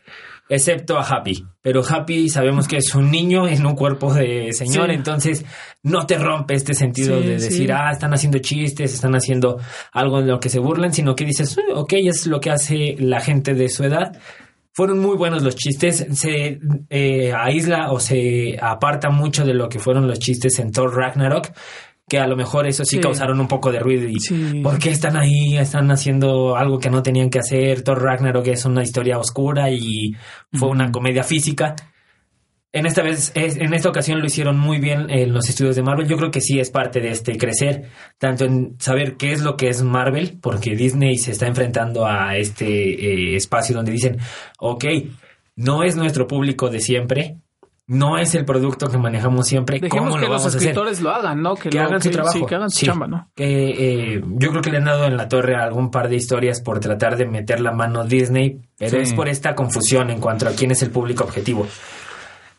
excepto 0.49 0.97
a 0.97 1.04
Happy. 1.08 1.45
Pero 1.62 1.84
Happy 1.88 2.28
sabemos 2.28 2.67
que 2.67 2.78
es 2.78 2.95
un 2.95 3.12
niño 3.12 3.47
en 3.47 3.63
un 3.67 3.76
cuerpo 3.76 4.12
de 4.12 4.52
señor, 4.52 4.88
Sí. 4.89 4.95
entonces 4.95 5.45
no 5.84 6.08
te 6.08 6.17
rompe 6.17 6.56
este 6.56 6.73
sentido 6.73 7.21
Sí, 7.21 7.28
de 7.28 7.39
sí. 7.39 7.49
decir, 7.49 7.71
ah, 7.71 7.91
están 7.91 8.15
haciendo 8.15 8.39
chistes, 8.39 8.95
están 8.95 9.13
haciendo 9.15 9.60
algo 9.91 10.21
en 10.21 10.28
lo 10.28 10.39
que 10.39 10.49
se 10.49 10.58
burlan, 10.58 10.91
sino 10.91 11.15
que 11.15 11.26
dices, 11.26 11.56
"Eh, 11.60 11.62
ok, 11.76 11.93
es 11.97 12.26
lo 12.26 12.39
que 12.39 12.49
hace 12.49 12.95
la 12.97 13.19
gente 13.21 13.54
de 13.54 13.69
su 13.69 13.84
edad. 13.84 14.17
Fueron 14.73 14.99
muy 14.99 15.15
buenos 15.17 15.43
los 15.43 15.55
chistes. 15.55 16.05
Se 16.13 16.59
eh, 16.89 17.31
aísla 17.33 17.91
o 17.91 17.99
se 17.99 18.57
aparta 18.62 19.09
mucho 19.09 19.45
de 19.45 19.53
lo 19.53 19.69
que 19.69 19.79
fueron 19.79 20.07
los 20.07 20.19
chistes 20.19 20.57
en 20.59 20.71
Thor 20.71 20.95
Ragnarok. 20.95 21.49
Que 22.09 22.19
a 22.19 22.27
lo 22.27 22.36
mejor 22.36 22.67
eso 22.67 22.83
sí, 22.83 22.97
Sí. 22.97 23.01
causaron 23.01 23.39
un 23.39 23.47
poco 23.47 23.71
de 23.71 23.79
ruido. 23.79 24.07
Y 24.09 24.19
Sí. 24.19 24.59
¿Por 24.63 24.77
qué 24.77 24.89
están 24.89 25.15
ahí? 25.15 25.57
Están 25.57 25.89
haciendo 25.89 26.57
algo 26.57 26.77
que 26.79 26.89
no 26.89 27.01
tenían 27.01 27.29
que 27.29 27.39
hacer. 27.39 27.81
Thor 27.83 28.01
Ragnarok 28.01 28.47
es 28.47 28.65
una 28.65 28.83
historia 28.83 29.17
oscura 29.19 29.69
y 29.71 30.13
fue 30.51 30.67
una 30.69 30.91
comedia 30.91 31.23
física. 31.23 31.75
En 32.75 32.88
esta 32.88 33.03
vez, 33.03 33.31
es- 33.36 33.57
en 33.57 33.73
esta 33.75 33.88
ocasión 33.89 34.19
lo 34.19 34.25
hicieron 34.25 34.57
muy 34.57 34.79
bien 34.79 35.09
en 35.12 35.31
los 35.31 35.47
estudios 35.47 35.75
de 35.75 35.83
Marvel. 35.83 36.07
Yo 36.07 36.17
creo 36.17 36.31
que 36.31 36.41
sí 36.41 36.59
es 36.59 36.71
parte 36.71 36.99
de 37.01 37.09
este 37.12 37.38
crecer, 37.38 37.83
tanto 38.17 38.45
en 38.45 38.75
saber 38.79 39.15
qué 39.15 39.31
es 39.31 39.41
lo 39.41 39.55
que 39.57 39.69
es 39.69 39.83
Marvel, 39.83 40.39
porque 40.41 40.75
Disney 40.75 41.17
se 41.17 41.31
está 41.31 41.45
enfrentando 41.45 42.07
a 42.07 42.36
este 42.36 42.65
eh, 42.65 43.36
espacio 43.36 43.75
donde 43.75 43.91
dicen, 43.91 44.17
ok, 44.57 44.86
no 45.55 45.83
es 45.83 45.95
nuestro 45.95 46.25
público 46.25 46.69
de 46.69 46.79
siempre, 46.79 47.38
no 47.86 48.17
es 48.17 48.33
el 48.33 48.43
producto 48.45 48.88
que 48.88 48.97
manejamos 48.97 49.45
siempre, 49.45 49.77
Dejemos 49.79 50.05
¿cómo 50.09 50.15
que 50.15 50.21
lo 50.21 50.27
los 50.33 50.41
vamos 50.41 50.45
a 50.45 50.47
hacer? 50.57 50.62
escritores 50.69 51.01
lo 51.01 51.12
hagan, 51.12 51.43
¿no? 51.43 51.53
Que, 51.53 51.69
que 51.69 51.77
lo- 51.77 51.83
hagan 51.83 52.01
su 52.01 52.09
trabajo. 52.09 52.39
Sí, 52.39 52.45
que 52.47 52.55
hagan 52.55 52.69
su 52.71 52.79
Sí. 52.79 52.86
chamba, 52.88 53.05
¿no? 53.05 53.29
Que 53.36 54.15
eh, 54.15 54.21
yo 54.25 54.49
creo 54.49 54.62
que 54.63 54.71
le 54.71 54.77
han 54.77 54.86
dado 54.86 55.05
en 55.05 55.15
la 55.15 55.27
torre 55.27 55.55
a 55.55 55.63
algún 55.63 55.91
par 55.91 56.09
de 56.09 56.15
historias 56.15 56.59
por 56.62 56.79
tratar 56.79 57.17
de 57.17 57.27
meter 57.27 57.59
la 57.59 57.71
mano 57.71 58.03
Disney, 58.03 58.57
pero 58.79 58.91
Sí. 58.97 58.97
es 59.03 59.13
por 59.13 59.27
esta 59.27 59.53
confusión 59.53 60.09
en 60.09 60.19
cuanto 60.19 60.47
a 60.47 60.53
quién 60.53 60.71
es 60.71 60.81
el 60.81 60.89
público 60.89 61.23
objetivo. 61.25 61.67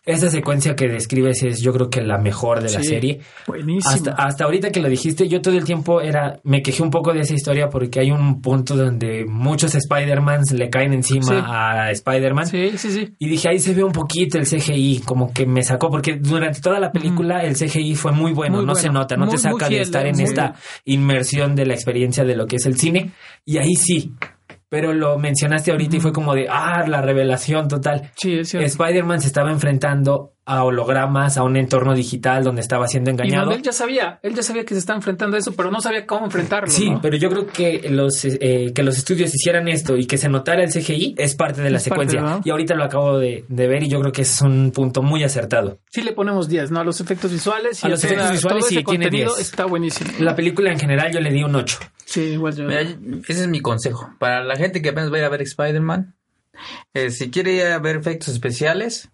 Esa 0.06 0.28
secuencia 0.28 0.76
que 0.76 0.86
describes 0.86 1.42
es 1.42 1.62
yo 1.62 1.72
creo 1.72 1.88
que 1.88 2.02
la 2.02 2.18
mejor 2.18 2.58
de 2.62 2.70
la 2.70 2.80
Sí, 2.82 2.88
serie. 2.88 3.20
Buenísimo. 3.46 3.90
Hasta, 3.94 4.10
hasta 4.12 4.44
ahorita 4.44 4.70
que 4.70 4.80
lo 4.80 4.88
dijiste, 4.90 5.28
yo 5.28 5.40
todo 5.40 5.56
el 5.56 5.64
tiempo 5.64 6.02
era, 6.02 6.40
me 6.44 6.60
quejé 6.62 6.82
un 6.82 6.90
poco 6.90 7.14
de 7.14 7.20
esa 7.20 7.32
historia 7.32 7.70
porque 7.70 8.00
hay 8.00 8.10
un 8.10 8.42
punto 8.42 8.76
donde 8.76 9.24
muchos 9.26 9.74
Spider-Mans 9.74 10.52
le 10.52 10.68
caen 10.68 10.92
encima 10.92 11.24
Sí. 11.26 11.34
a 11.42 11.90
Spider-Man. 11.92 12.46
Sí, 12.46 12.72
sí, 12.76 12.90
sí. 12.90 13.14
Y 13.18 13.28
dije, 13.30 13.48
ahí 13.48 13.58
se 13.58 13.72
ve 13.72 13.82
un 13.82 13.92
poquito 13.92 14.36
el 14.36 14.44
CGI, 14.46 15.00
como 15.06 15.32
que 15.32 15.46
me 15.46 15.62
sacó, 15.62 15.88
porque 15.90 16.16
durante 16.16 16.60
toda 16.60 16.78
la 16.80 16.92
película 16.92 17.42
el 17.42 17.54
CGI 17.56 17.94
fue 17.94 18.12
muy 18.12 18.32
bueno, 18.32 18.56
Muy 18.56 18.66
no 18.66 18.72
bueno. 18.72 18.80
se 18.82 18.90
nota, 18.90 19.16
no 19.16 19.24
Muy, 19.24 19.36
te 19.36 19.38
saca 19.40 19.68
de 19.70 19.80
estar 19.80 20.06
en 20.06 20.20
esta 20.20 20.54
bien. 20.84 21.00
inmersión 21.00 21.54
de 21.54 21.64
la 21.66 21.72
experiencia 21.74 22.24
de 22.24 22.36
lo 22.36 22.46
que 22.46 22.56
es 22.56 22.66
el 22.66 22.76
cine. 22.76 23.12
Y 23.46 23.56
ahí 23.56 23.74
sí, 23.74 24.12
pero 24.74 24.92
lo 24.92 25.16
mencionaste 25.20 25.70
ahorita 25.70 25.98
y 25.98 26.00
fue 26.00 26.12
como 26.12 26.34
de, 26.34 26.48
ah, 26.50 26.84
la 26.88 27.00
revelación 27.00 27.68
total. 27.68 28.10
Sí, 28.16 28.40
es 28.40 28.48
cierto. 28.48 28.66
Spider-Man 28.66 29.20
se 29.20 29.28
estaba 29.28 29.52
enfrentando 29.52 30.33
a 30.46 30.62
hologramas, 30.64 31.38
a 31.38 31.42
un 31.42 31.56
entorno 31.56 31.94
digital 31.94 32.44
donde 32.44 32.60
estaba 32.60 32.86
siendo 32.86 33.10
Y 33.10 33.12
engañado. 33.14 33.44
donde 33.46 33.56
él 33.56 33.62
ya 33.62 33.72
sabía, 33.72 34.18
él 34.22 34.34
ya 34.34 34.42
sabía 34.42 34.64
que 34.64 34.74
se 34.74 34.80
está 34.80 34.94
enfrentando 34.94 35.36
a 35.36 35.40
eso, 35.40 35.52
pero 35.56 35.70
no 35.70 35.80
sabía 35.80 36.06
cómo 36.06 36.26
enfrentarlo. 36.26 36.68
Sí, 36.70 36.90
¿no? 36.90 37.00
pero 37.00 37.16
yo 37.16 37.30
creo 37.30 37.46
que 37.46 37.88
los 37.90 38.24
eh, 38.26 38.72
que 38.74 38.82
los 38.82 38.98
estudios 38.98 39.34
hicieran 39.34 39.68
esto 39.68 39.96
y 39.96 40.06
que 40.06 40.18
se 40.18 40.28
notara 40.28 40.62
el 40.62 40.70
CGI 40.70 41.14
es 41.16 41.34
parte 41.34 41.62
de 41.62 41.70
la 41.70 41.78
Es 41.78 41.88
parte, 41.88 42.04
secuencia. 42.10 42.20
¿no? 42.20 42.40
Y 42.44 42.50
ahorita 42.50 42.74
lo 42.74 42.84
acabo 42.84 43.18
de, 43.18 43.44
de 43.48 43.66
ver 43.68 43.82
y 43.84 43.88
yo 43.88 44.00
creo 44.00 44.12
que 44.12 44.22
es 44.22 44.42
un 44.42 44.70
punto 44.70 45.02
muy 45.02 45.24
acertado. 45.24 45.78
Sí 45.90 46.02
le 46.02 46.12
ponemos 46.12 46.48
10, 46.48 46.70
¿no? 46.72 46.80
A 46.80 46.84
los 46.84 47.00
efectos 47.00 47.32
visuales. 47.32 47.82
y 47.82 47.86
A 47.86 47.90
los 47.90 48.04
efectos 48.04 48.30
visuales 48.32 48.58
todo 48.60 48.68
sí, 48.68 48.74
ese 48.76 48.84
tiene 48.84 49.04
contenido 49.06 49.34
10. 49.36 49.46
está 49.46 49.64
buenísimo. 49.64 50.10
La 50.18 50.36
película 50.36 50.70
en 50.70 50.78
general 50.78 51.10
yo 51.12 51.20
le 51.20 51.30
di 51.30 51.42
un 51.42 51.54
8. 51.56 51.78
Sí, 52.04 52.20
igual 52.20 52.54
yo. 52.54 52.64
Mira, 52.64 52.82
ese 52.82 53.40
es 53.42 53.48
mi 53.48 53.60
consejo. 53.60 54.10
Para 54.18 54.44
la 54.44 54.56
gente 54.56 54.82
que 54.82 54.90
apenas 54.90 55.10
va 55.10 55.16
a 55.16 55.18
ir 55.20 55.24
a 55.24 55.28
ver 55.30 55.40
Spider-Man, 55.42 56.14
eh, 56.92 57.10
si 57.10 57.30
quiere 57.30 57.52
ir 57.54 57.62
a 57.66 57.78
ver 57.78 57.96
efectos 57.96 58.28
especiales, 58.28 59.08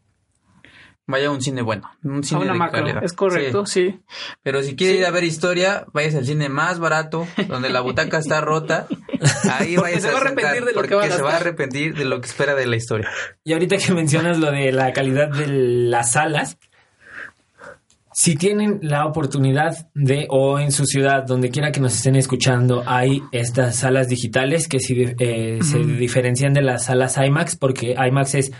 vaya 1.10 1.28
a 1.28 1.30
un 1.30 1.40
cine 1.42 1.62
bueno. 1.62 1.90
Un 2.02 2.20
a 2.20 2.22
cine 2.22 2.40
una 2.42 2.52
de 2.52 2.58
macro, 2.58 2.78
calidad. 2.80 3.04
es 3.04 3.12
correcto, 3.12 3.66
Sí. 3.66 3.90
sí. 3.90 4.00
Pero 4.42 4.62
si 4.62 4.76
quiere 4.76 4.94
Sí. 4.94 4.98
ir 5.00 5.06
a 5.06 5.10
ver 5.10 5.24
historia, 5.24 5.84
vayas 5.92 6.14
al 6.14 6.24
cine 6.24 6.48
más 6.48 6.78
barato, 6.78 7.26
donde 7.48 7.68
la 7.70 7.80
butaca 7.80 8.18
está 8.18 8.40
rota. 8.40 8.86
Ahí 9.58 9.76
vayas 9.76 10.02
se 10.02 10.10
va 10.10 10.18
a 10.18 10.20
arrepentir 10.22 10.64
de 10.64 10.72
lo 10.72 10.82
que 10.82 10.94
va 10.94 11.04
a 11.04 11.10
se 11.10 11.22
va 11.22 11.32
a 11.32 11.36
arrepentir 11.36 11.94
de 11.94 12.04
lo 12.04 12.20
que 12.20 12.26
espera 12.28 12.54
de 12.54 12.66
la 12.66 12.76
historia. 12.76 13.08
Y 13.44 13.52
ahorita 13.52 13.76
que 13.76 13.92
mencionas 13.92 14.38
lo 14.38 14.50
de 14.50 14.72
la 14.72 14.92
calidad 14.92 15.28
de 15.28 15.46
las 15.48 16.12
salas, 16.12 16.56
si 18.12 18.34
tienen 18.34 18.80
la 18.82 19.06
oportunidad 19.06 19.88
de, 19.94 20.26
o 20.30 20.58
en 20.58 20.72
su 20.72 20.84
ciudad, 20.84 21.22
donde 21.24 21.50
quiera 21.50 21.70
que 21.70 21.80
nos 21.80 21.94
estén 21.94 22.16
escuchando, 22.16 22.82
hay 22.86 23.22
estas 23.30 23.76
salas 23.76 24.08
digitales 24.08 24.66
que 24.68 24.80
sí, 24.80 25.06
eh, 25.18 25.60
se 25.62 25.78
diferencian 25.78 26.52
de 26.52 26.60
las 26.62 26.86
salas 26.86 27.16
IMAX, 27.16 27.54
porque 27.56 27.92
IMAX 27.96 28.34
es 28.34 28.52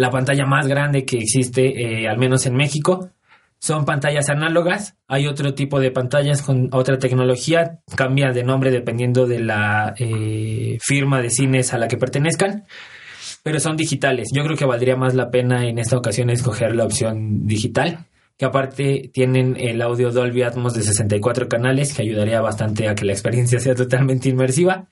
la 0.00 0.10
pantalla 0.10 0.46
más 0.46 0.66
grande 0.66 1.04
que 1.04 1.18
existe, 1.18 1.82
eh, 1.82 2.08
al 2.08 2.16
menos 2.16 2.46
en 2.46 2.56
México. 2.56 3.10
Son 3.58 3.84
pantallas 3.84 4.30
análogas, 4.30 4.96
hay 5.06 5.26
otro 5.26 5.52
tipo 5.52 5.78
de 5.78 5.90
pantallas 5.90 6.40
con 6.40 6.70
otra 6.72 6.98
tecnología, 6.98 7.80
cambia 7.94 8.32
de 8.32 8.42
nombre 8.42 8.70
dependiendo 8.70 9.26
de 9.26 9.40
la 9.40 9.92
eh, 9.98 10.78
firma 10.80 11.20
de 11.20 11.28
cines 11.28 11.74
a 11.74 11.78
la 11.78 11.86
que 11.86 11.98
pertenezcan 11.98 12.64
pero 13.42 13.58
son 13.58 13.76
digitales. 13.76 14.28
Yo 14.34 14.44
creo 14.44 14.56
que 14.56 14.66
valdría 14.66 14.96
más 14.96 15.14
la 15.14 15.30
pena 15.30 15.66
en 15.66 15.78
esta 15.78 15.96
ocasión 15.96 16.28
escoger 16.28 16.76
la 16.76 16.84
opción 16.84 17.46
digital, 17.46 18.04
que 18.36 18.44
aparte 18.44 19.10
tienen 19.14 19.56
el 19.58 19.80
audio 19.80 20.10
Dolby 20.10 20.42
Atmos 20.42 20.74
de 20.74 20.82
64 20.82 21.48
canales, 21.48 21.94
que 21.94 22.02
ayudaría 22.02 22.42
bastante 22.42 22.86
a 22.88 22.94
que 22.94 23.06
la 23.06 23.12
experiencia 23.12 23.58
sea 23.58 23.74
totalmente 23.74 24.28
inmersiva. 24.28 24.88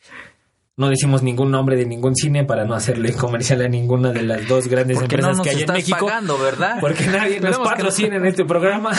No 0.79 0.89
decimos 0.89 1.25
ningún 1.25 1.51
nombre 1.51 1.75
de 1.77 1.85
ningún 1.85 2.15
cine 2.15 2.45
para 2.45 2.65
no 2.65 2.75
hacerle 2.75 3.13
comercial 3.13 3.63
a 3.63 3.69
ninguna 3.69 4.13
de 4.13 4.23
las 4.23 4.47
dos 4.47 4.69
grandes 4.69 4.97
no 4.97 5.03
empresas 5.03 5.37
nos 5.37 5.45
que 5.45 5.51
hay 5.51 5.63
en 5.63 5.73
México. 5.73 6.07
pagando, 6.07 6.39
¿verdad? 6.39 6.79
Porque 6.81 7.05
nadie 7.09 7.41
nos 7.43 7.59
patrocina 7.59 8.15
en 8.15 8.27
este 8.27 8.45
programa. 8.45 8.93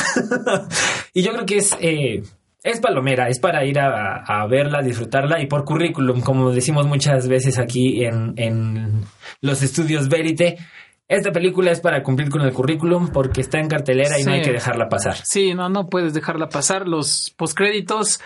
y 1.13 1.21
yo 1.21 1.31
creo 1.31 1.45
que 1.45 1.57
es 1.57 1.75
eh, 1.79 2.21
es 2.63 2.81
palomera, 2.81 3.29
es 3.29 3.39
para 3.39 3.63
ir 3.63 3.79
a, 3.79 4.17
a 4.17 4.45
verla, 4.47 4.81
disfrutarla 4.81 5.41
y 5.41 5.47
por 5.47 5.63
currículum, 5.63 6.19
como 6.19 6.51
decimos 6.51 6.85
muchas 6.85 7.29
veces 7.29 7.57
aquí 7.57 8.03
en, 8.03 8.33
en 8.35 9.05
los 9.39 9.61
estudios 9.61 10.09
Verite. 10.09 10.57
Esta 11.09 11.31
película 11.31 11.71
es 11.71 11.79
para 11.79 12.03
cumplir 12.03 12.29
con 12.29 12.41
el 12.43 12.53
currículum 12.53 13.07
porque 13.11 13.41
está 13.41 13.59
en 13.59 13.67
cartelera 13.67 14.19
y 14.19 14.23
no 14.23 14.31
hay 14.33 14.43
que 14.43 14.51
dejarla 14.51 14.89
pasar. 14.89 15.15
Sí, 15.23 15.55
no, 15.55 15.67
no 15.67 15.89
puedes 15.89 16.13
dejarla 16.13 16.49
pasar. 16.49 16.87
Los 16.87 17.33
postcréditos 17.35 18.21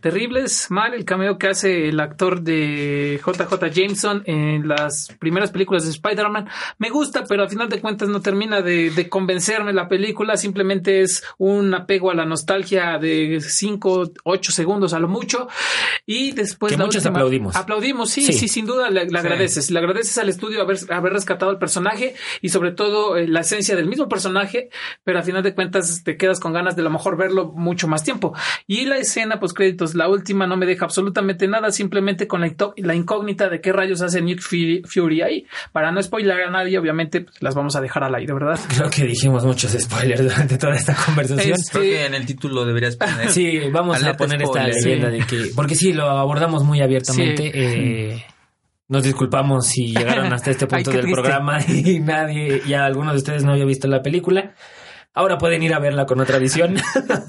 terribles, 0.00 0.70
mal. 0.70 0.94
El 0.94 1.04
cameo 1.04 1.36
que 1.36 1.48
hace 1.48 1.88
el 1.88 1.98
actor 1.98 2.42
de 2.42 3.20
JJ 3.26 3.70
Jameson 3.72 4.22
en 4.26 4.68
las 4.68 5.08
primeras 5.18 5.50
películas 5.50 5.84
de 5.84 5.90
Spider-Man 5.90 6.48
me 6.78 6.90
gusta, 6.90 7.24
pero 7.28 7.42
al 7.42 7.48
final 7.50 7.68
de 7.68 7.80
cuentas 7.80 8.08
no 8.08 8.20
termina 8.20 8.60
de, 8.62 8.90
de 8.90 9.08
convencerme 9.08 9.72
la 9.72 9.88
película. 9.88 10.36
Simplemente 10.36 11.02
es 11.02 11.24
un 11.38 11.74
apego 11.74 12.12
a 12.12 12.14
la 12.14 12.24
nostalgia 12.24 12.98
de 12.98 13.40
5, 13.40 14.12
8 14.22 14.52
segundos 14.52 14.92
a 14.94 15.00
lo 15.00 15.08
mucho. 15.08 15.48
Y 16.06 16.30
después 16.32 16.72
Que 16.72 16.78
la 16.78 16.84
muchos 16.84 17.02
última- 17.04 17.18
aplaudimos. 17.18 17.56
Aplaudimos, 17.56 18.10
sí, 18.10 18.22
Sí. 18.22 18.32
sí, 18.32 18.46
sin 18.46 18.64
duda 18.64 18.90
le, 18.90 19.04
le 19.06 19.10
Sí. 19.10 19.16
agradeces. 19.16 19.70
Le 19.72 19.78
agradeces 19.80 20.16
al 20.18 20.28
estudio 20.28 20.62
haber, 20.62 20.78
haber 20.90 21.12
rescatado 21.14 21.50
al 21.50 21.58
personaje 21.58 22.14
y 22.42 22.48
sobre 22.50 22.72
todo 22.72 23.16
eh, 23.16 23.26
la 23.28 23.40
esencia 23.40 23.76
del 23.76 23.86
mismo 23.86 24.08
personaje, 24.08 24.68
pero 25.04 25.18
al 25.18 25.24
final 25.24 25.42
de 25.42 25.54
cuentas 25.54 26.02
te 26.04 26.16
quedas 26.16 26.40
con 26.40 26.52
ganas 26.52 26.76
de 26.76 26.82
a 26.82 26.84
lo 26.84 26.90
mejor 26.90 27.16
verlo 27.16 27.52
mucho 27.54 27.88
más 27.88 28.02
tiempo. 28.04 28.34
Y 28.66 28.84
la 28.86 28.96
escena 28.98 29.40
post 29.40 29.56
créditos, 29.56 29.94
la 29.94 30.08
última, 30.08 30.46
no 30.46 30.56
me 30.56 30.66
deja 30.66 30.84
absolutamente 30.84 31.46
nada, 31.48 31.70
simplemente 31.72 32.26
con 32.26 32.40
la, 32.40 32.48
incó- 32.48 32.74
la 32.76 32.94
incógnita 32.94 33.48
de 33.48 33.60
qué 33.60 33.72
rayos 33.72 34.02
hace 34.02 34.20
Nick 34.22 34.40
Fury, 34.40 34.82
Fury 34.86 35.22
ahí. 35.22 35.46
Para 35.72 35.90
no 35.92 36.02
spoiler 36.02 36.42
a 36.42 36.50
nadie, 36.50 36.78
obviamente 36.78 37.22
pues, 37.22 37.36
las 37.40 37.54
vamos 37.54 37.76
a 37.76 37.80
dejar 37.80 38.04
al 38.04 38.14
aire, 38.14 38.32
¿verdad? 38.34 38.58
Creo 38.68 38.90
que 38.90 39.04
dijimos 39.04 39.44
muchos 39.44 39.72
spoilers 39.72 40.22
durante 40.22 40.58
toda 40.58 40.74
esta 40.74 40.94
conversación. 40.94 41.52
Es- 41.54 41.70
Creo 41.70 41.82
Sí. 41.82 41.90
que 41.90 42.06
en 42.06 42.14
el 42.14 42.26
título 42.26 42.64
deberías 42.64 42.96
poner. 42.96 43.30
Sí, 43.30 43.60
vamos 43.70 44.02
a 44.04 44.14
poner 44.14 44.42
esta 44.42 44.66
leyenda 44.66 45.10
de 45.10 45.18
que, 45.20 45.50
porque 45.54 45.74
sí, 45.74 45.92
lo 45.92 46.04
abordamos 46.08 46.64
muy 46.64 46.80
abiertamente. 46.80 47.42
Sí. 47.44 47.50
eh, 47.54 48.24
nos 48.88 49.02
disculpamos 49.04 49.66
si 49.66 49.88
llegaron 49.94 50.32
hasta 50.32 50.50
este 50.50 50.66
punto 50.68 50.90
del 50.90 51.02
triste. 51.02 51.14
programa 51.20 51.60
y 51.68 52.00
nadie, 52.00 52.62
ya 52.66 52.84
algunos 52.84 53.12
de 53.12 53.18
ustedes 53.18 53.44
no 53.44 53.52
había 53.52 53.64
visto 53.64 53.86
la 53.88 54.02
película. 54.02 54.54
Ahora 55.14 55.36
pueden 55.38 55.62
ir 55.64 55.74
a 55.74 55.78
verla 55.80 56.06
con 56.06 56.20
otra 56.20 56.38
visión. 56.38 56.76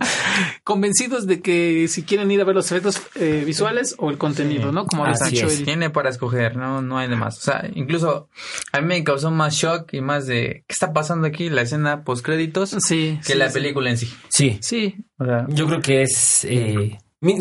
Convencidos 0.63 1.25
de 1.25 1.41
que 1.41 1.87
si 1.87 2.03
quieren 2.03 2.29
ir 2.29 2.39
a 2.41 2.43
ver 2.43 2.55
los 2.55 2.71
efectos 2.71 3.01
eh, 3.15 3.43
visuales 3.45 3.95
o 3.97 4.09
el 4.11 4.17
contenido, 4.17 4.71
¿no? 4.71 4.85
Como 4.85 5.03
habías 5.03 5.21
Así 5.23 5.35
dicho, 5.35 5.47
es. 5.47 5.55
Eddie. 5.55 5.65
Tiene 5.65 5.89
para 5.89 6.09
escoger, 6.09 6.55
no, 6.55 6.81
no 6.81 6.99
hay 6.99 7.07
de 7.09 7.15
más. 7.15 7.37
O 7.39 7.41
sea, 7.41 7.67
incluso 7.73 8.29
a 8.71 8.81
mí 8.81 8.87
me 8.87 9.03
causó 9.03 9.31
más 9.31 9.55
shock 9.55 9.93
y 9.93 10.01
más 10.01 10.27
de 10.27 10.63
qué 10.67 10.73
está 10.73 10.93
pasando 10.93 11.27
aquí 11.27 11.49
la 11.49 11.61
escena 11.63 12.03
post 12.03 12.23
créditos 12.23 12.75
Sí. 12.79 13.17
que 13.25 13.33
sí, 13.33 13.37
la 13.39 13.47
sí. 13.49 13.53
película 13.55 13.89
en 13.89 13.97
sí. 13.97 14.13
Sí, 14.29 14.59
Sí, 14.61 14.95
O 15.17 15.25
sea, 15.25 15.45
yo 15.49 15.65
creo 15.65 15.81
que 15.81 16.03
es, 16.03 16.45
eh, 16.45 16.97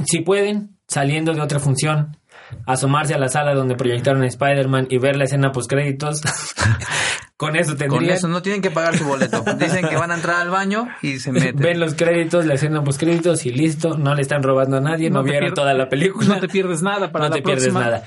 si 0.06 0.20
pueden, 0.20 0.78
saliendo 0.86 1.34
de 1.34 1.40
otra 1.42 1.58
función, 1.58 2.16
asomarse 2.66 3.14
a 3.14 3.18
la 3.18 3.28
sala 3.28 3.54
donde 3.54 3.74
proyectaron 3.74 4.24
Spider-Man 4.24 4.88
y 4.90 4.98
ver 4.98 5.16
la 5.16 5.24
escena 5.24 5.52
post 5.52 5.70
créditos, 5.70 6.22
con 7.36 7.56
eso 7.56 7.70
con 7.70 7.78
tendrían. 7.78 8.14
eso 8.14 8.28
no 8.28 8.42
tienen 8.42 8.62
que 8.62 8.70
pagar 8.70 8.96
su 8.96 9.04
boleto. 9.04 9.42
Dicen 9.58 9.88
que 9.88 9.96
van 9.96 10.10
a 10.10 10.14
entrar 10.14 10.40
al 10.40 10.50
baño 10.50 10.88
y 11.02 11.18
se 11.18 11.32
meten. 11.32 11.56
Ven 11.56 11.80
los 11.80 11.94
créditos, 11.94 12.46
la 12.46 12.54
escena 12.54 12.82
post 12.84 13.00
créditos 13.00 13.46
y 13.46 13.50
listo, 13.50 13.96
no 13.98 14.14
le 14.14 14.22
están 14.22 14.42
robando 14.42 14.76
a 14.76 14.80
nadie, 14.80 15.10
no, 15.10 15.22
te 15.22 15.30
vieron 15.30 15.54
toda 15.54 15.74
la 15.74 15.88
película. 15.88 16.34
No 16.34 16.40
te 16.40 16.48
pierdes 16.48 16.82
nada 16.82 17.12
para 17.12 17.26
no 17.26 17.30
la 17.30 17.36
te 17.36 17.42
pierdes 17.42 17.72
nada. 17.72 18.04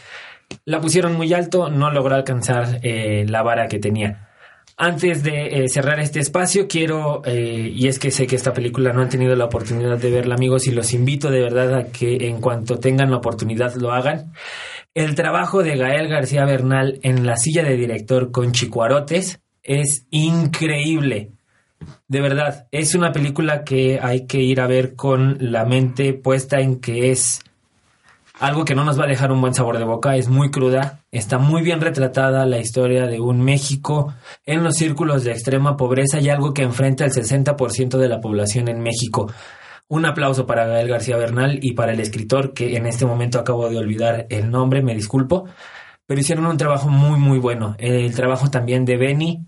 La 0.65 0.81
pusieron 0.81 1.15
muy 1.15 1.33
alto, 1.33 1.69
no 1.69 1.91
logró 1.91 2.15
alcanzar 2.15 2.79
eh, 2.83 3.25
la 3.27 3.41
vara 3.41 3.67
que 3.67 3.79
tenía. 3.79 4.30
Antes 4.83 5.21
de 5.21 5.45
eh, 5.45 5.69
cerrar 5.69 5.99
este 5.99 6.19
espacio, 6.19 6.67
quiero, 6.67 7.21
eh, 7.23 7.71
y 7.71 7.87
es 7.87 7.99
que 7.99 8.09
sé 8.09 8.25
que 8.25 8.35
esta 8.35 8.51
película 8.51 8.91
no 8.91 9.03
han 9.03 9.09
tenido 9.09 9.35
la 9.35 9.45
oportunidad 9.45 9.99
de 9.99 10.09
verla, 10.09 10.33
amigos, 10.33 10.65
y 10.65 10.71
los 10.71 10.91
invito 10.93 11.29
de 11.29 11.39
verdad 11.39 11.75
a 11.75 11.91
que 11.91 12.27
en 12.27 12.41
cuanto 12.41 12.79
tengan 12.79 13.11
la 13.11 13.17
oportunidad 13.17 13.75
lo 13.75 13.91
hagan. 13.91 14.33
El 14.95 15.13
trabajo 15.13 15.61
de 15.61 15.77
Gael 15.77 16.07
García 16.07 16.45
Bernal 16.45 16.99
en 17.03 17.27
la 17.27 17.37
silla 17.37 17.61
de 17.61 17.77
director 17.77 18.31
con 18.31 18.53
Chicuarotes 18.53 19.39
es 19.61 20.07
increíble. 20.09 21.29
De 22.07 22.21
verdad, 22.21 22.65
es 22.71 22.95
una 22.95 23.11
película 23.11 23.63
que 23.63 23.99
hay 24.01 24.25
que 24.25 24.39
ir 24.39 24.61
a 24.61 24.65
ver 24.65 24.95
con 24.95 25.37
la 25.39 25.63
mente 25.63 26.13
puesta 26.13 26.59
en 26.59 26.81
que 26.81 27.11
es 27.11 27.41
algo 28.41 28.65
que 28.65 28.73
no 28.73 28.83
nos 28.83 28.99
va 28.99 29.03
a 29.03 29.07
dejar 29.07 29.31
un 29.31 29.39
buen 29.39 29.53
sabor 29.53 29.77
de 29.77 29.83
boca, 29.83 30.15
es 30.15 30.27
muy 30.27 30.49
cruda, 30.49 31.03
está 31.11 31.37
muy 31.37 31.61
bien 31.61 31.79
retratada 31.79 32.47
la 32.47 32.57
historia 32.57 33.05
de 33.05 33.19
un 33.19 33.39
México 33.39 34.15
en 34.47 34.63
los 34.63 34.77
círculos 34.77 35.23
de 35.23 35.31
extrema 35.31 35.77
pobreza 35.77 36.19
y 36.19 36.27
algo 36.27 36.51
que 36.51 36.63
enfrenta 36.63 37.05
el 37.05 37.11
60% 37.11 37.99
de 37.99 38.09
la 38.09 38.19
población 38.19 38.67
en 38.67 38.81
México. 38.81 39.31
Un 39.87 40.07
aplauso 40.07 40.47
para 40.47 40.65
Gael 40.65 40.87
García 40.87 41.17
Bernal 41.17 41.59
y 41.61 41.73
para 41.73 41.93
el 41.93 41.99
escritor 41.99 42.55
que 42.55 42.75
en 42.77 42.87
este 42.87 43.05
momento 43.05 43.39
acabo 43.39 43.69
de 43.69 43.77
olvidar 43.77 44.25
el 44.31 44.49
nombre, 44.49 44.81
me 44.81 44.95
disculpo, 44.95 45.45
pero 46.07 46.19
hicieron 46.19 46.47
un 46.47 46.57
trabajo 46.57 46.89
muy 46.89 47.19
muy 47.19 47.37
bueno. 47.37 47.75
El 47.77 48.15
trabajo 48.15 48.49
también 48.49 48.85
de 48.85 48.97
Benny 48.97 49.45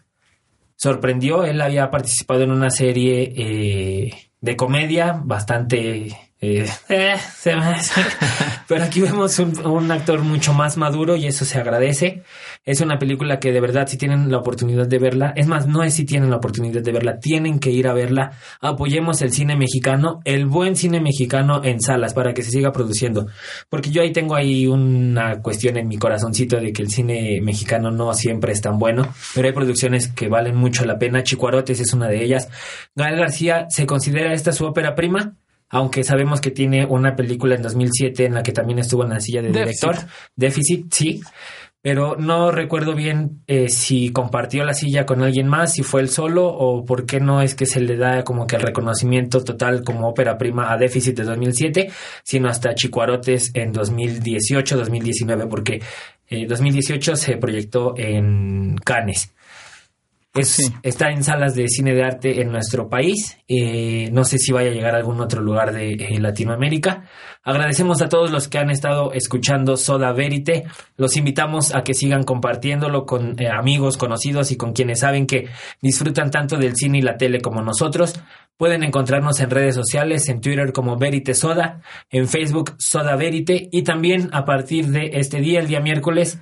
sorprendió, 0.75 1.45
él 1.45 1.61
había 1.61 1.89
participado 1.89 2.43
en 2.43 2.51
una 2.51 2.69
serie 2.69 3.33
eh, 3.35 4.13
de 4.39 4.55
comedia 4.55 5.19
bastante... 5.23 6.15
eh, 6.45 6.65
eh, 6.89 7.15
se 7.37 7.55
me- 7.55 7.75
pero 8.67 8.83
aquí 8.83 8.99
vemos 9.01 9.39
un, 9.39 9.65
un 9.65 9.89
actor 9.91 10.19
mucho 10.21 10.53
más 10.53 10.75
maduro 10.77 11.15
y 11.15 11.25
eso 11.27 11.45
se 11.45 11.57
agradece. 11.57 12.23
Es 12.65 12.81
una 12.81 12.97
película 12.99 13.39
que 13.39 13.51
de 13.51 13.61
verdad 13.61 13.87
si 13.87 13.97
tienen 13.97 14.29
la 14.31 14.37
oportunidad 14.39 14.87
de 14.87 14.99
verla, 14.99 15.33
es 15.35 15.47
más, 15.47 15.67
no 15.67 15.83
es 15.83 15.93
si 15.93 16.05
tienen 16.05 16.29
la 16.29 16.37
oportunidad 16.37 16.81
de 16.81 16.91
verla, 16.91 17.19
tienen 17.19 17.59
que 17.59 17.71
ir 17.71 17.87
a 17.87 17.93
verla. 17.93 18.31
Apoyemos 18.61 19.21
el 19.21 19.31
cine 19.31 19.55
mexicano, 19.55 20.19
el 20.25 20.45
buen 20.45 20.75
cine 20.75 20.99
mexicano 20.99 21.61
en 21.63 21.79
salas 21.81 22.13
para 22.13 22.33
que 22.33 22.41
se 22.43 22.51
siga 22.51 22.71
produciendo. 22.73 23.27
Porque 23.69 23.91
yo 23.91 24.01
ahí 24.01 24.11
tengo 24.11 24.35
ahí 24.35 24.67
una 24.67 25.41
cuestión 25.41 25.77
en 25.77 25.87
mi 25.87 25.97
corazoncito 25.97 26.57
de 26.59 26.73
que 26.73 26.81
el 26.81 26.89
cine 26.89 27.39
mexicano 27.41 27.89
no 27.91 28.13
siempre 28.13 28.51
es 28.53 28.61
tan 28.61 28.79
bueno, 28.79 29.07
pero 29.33 29.47
hay 29.47 29.53
producciones 29.53 30.07
que 30.09 30.27
valen 30.27 30.55
mucho 30.55 30.83
la 30.85 30.97
pena. 30.99 31.23
Chicuarotes 31.23 31.79
es 31.79 31.93
una 31.93 32.07
de 32.07 32.23
ellas. 32.23 32.49
Gael 32.95 33.17
García 33.17 33.65
se 33.69 33.85
considera 33.85 34.33
esta 34.33 34.51
su 34.51 34.65
ópera 34.65 34.95
prima. 34.95 35.35
Aunque 35.73 36.03
sabemos 36.03 36.39
que 36.39 36.51
tiene 36.51 36.85
una 36.85 37.15
película 37.15 37.55
en 37.55 37.63
2007 37.63 38.25
en 38.25 38.35
la 38.35 38.43
que 38.43 38.51
también 38.51 38.77
estuvo 38.77 39.03
en 39.03 39.09
la 39.09 39.19
silla 39.19 39.41
de 39.41 39.49
Déficit. 39.49 39.81
director. 39.81 40.09
Déficit, 40.35 40.93
sí. 40.93 41.21
Pero 41.81 42.15
no 42.15 42.51
recuerdo 42.51 42.93
bien 42.93 43.41
eh, 43.47 43.67
si 43.69 44.11
compartió 44.11 44.63
la 44.63 44.75
silla 44.75 45.05
con 45.05 45.23
alguien 45.23 45.47
más, 45.47 45.73
si 45.73 45.81
fue 45.81 46.01
él 46.01 46.09
solo 46.09 46.47
o 46.47 46.85
por 46.85 47.05
qué 47.07 47.19
no 47.19 47.41
es 47.41 47.55
que 47.55 47.65
se 47.65 47.81
le 47.81 47.97
da 47.97 48.23
como 48.23 48.45
que 48.45 48.55
el 48.55 48.61
reconocimiento 48.61 49.43
total 49.43 49.83
como 49.83 50.07
ópera 50.07 50.37
prima 50.37 50.71
a 50.71 50.77
Déficit 50.77 51.17
de 51.17 51.23
2007, 51.23 51.91
sino 52.23 52.47
hasta 52.47 52.75
Chicuarotes 52.75 53.51
en 53.55 53.73
2018-2019, 53.73 55.49
porque 55.49 55.81
eh, 56.29 56.45
2018 56.47 57.15
se 57.15 57.35
proyectó 57.37 57.95
en 57.97 58.75
Cannes. 58.77 59.33
Es, 60.33 60.49
Sí. 60.49 60.63
Está 60.81 61.09
en 61.11 61.23
salas 61.23 61.53
de 61.53 61.67
cine 61.67 61.93
de 61.93 62.03
arte 62.03 62.41
en 62.41 62.51
nuestro 62.51 62.89
país. 62.89 63.37
Eh, 63.47 64.09
no 64.11 64.23
sé 64.23 64.39
si 64.39 64.51
vaya 64.51 64.71
a 64.71 64.73
llegar 64.73 64.95
a 64.95 64.97
algún 64.97 65.21
otro 65.21 65.41
lugar 65.41 65.73
de 65.73 65.91
eh, 65.91 66.19
Latinoamérica. 66.19 67.05
Agradecemos 67.43 68.01
a 68.01 68.09
todos 68.09 68.31
los 68.31 68.47
que 68.47 68.57
han 68.57 68.71
estado 68.71 69.11
escuchando 69.13 69.77
Soda 69.77 70.11
Verite. 70.13 70.63
Los 70.97 71.17
invitamos 71.17 71.75
a 71.75 71.83
que 71.83 71.93
sigan 71.93 72.23
compartiéndolo 72.23 73.05
con 73.05 73.39
eh, 73.39 73.49
amigos, 73.49 73.97
conocidos 73.97 74.51
y 74.51 74.57
con 74.57 74.73
quienes 74.73 75.01
saben 75.01 75.27
que 75.27 75.49
disfrutan 75.81 76.31
tanto 76.31 76.57
del 76.57 76.75
cine 76.75 76.99
y 76.99 77.01
la 77.01 77.17
tele 77.17 77.41
como 77.41 77.61
nosotros. 77.61 78.19
Pueden 78.57 78.83
encontrarnos 78.83 79.39
en 79.39 79.49
redes 79.49 79.75
sociales, 79.75 80.29
en 80.29 80.39
Twitter 80.39 80.71
como 80.73 80.97
Verite 80.97 81.33
Soda, 81.33 81.81
en 82.09 82.27
Facebook 82.27 82.75
Soda 82.77 83.15
Verite 83.15 83.67
y 83.71 83.83
también 83.83 84.29
a 84.31 84.45
partir 84.45 84.87
de 84.87 85.11
este 85.13 85.41
día, 85.41 85.59
el 85.59 85.67
día 85.67 85.79
miércoles, 85.79 86.39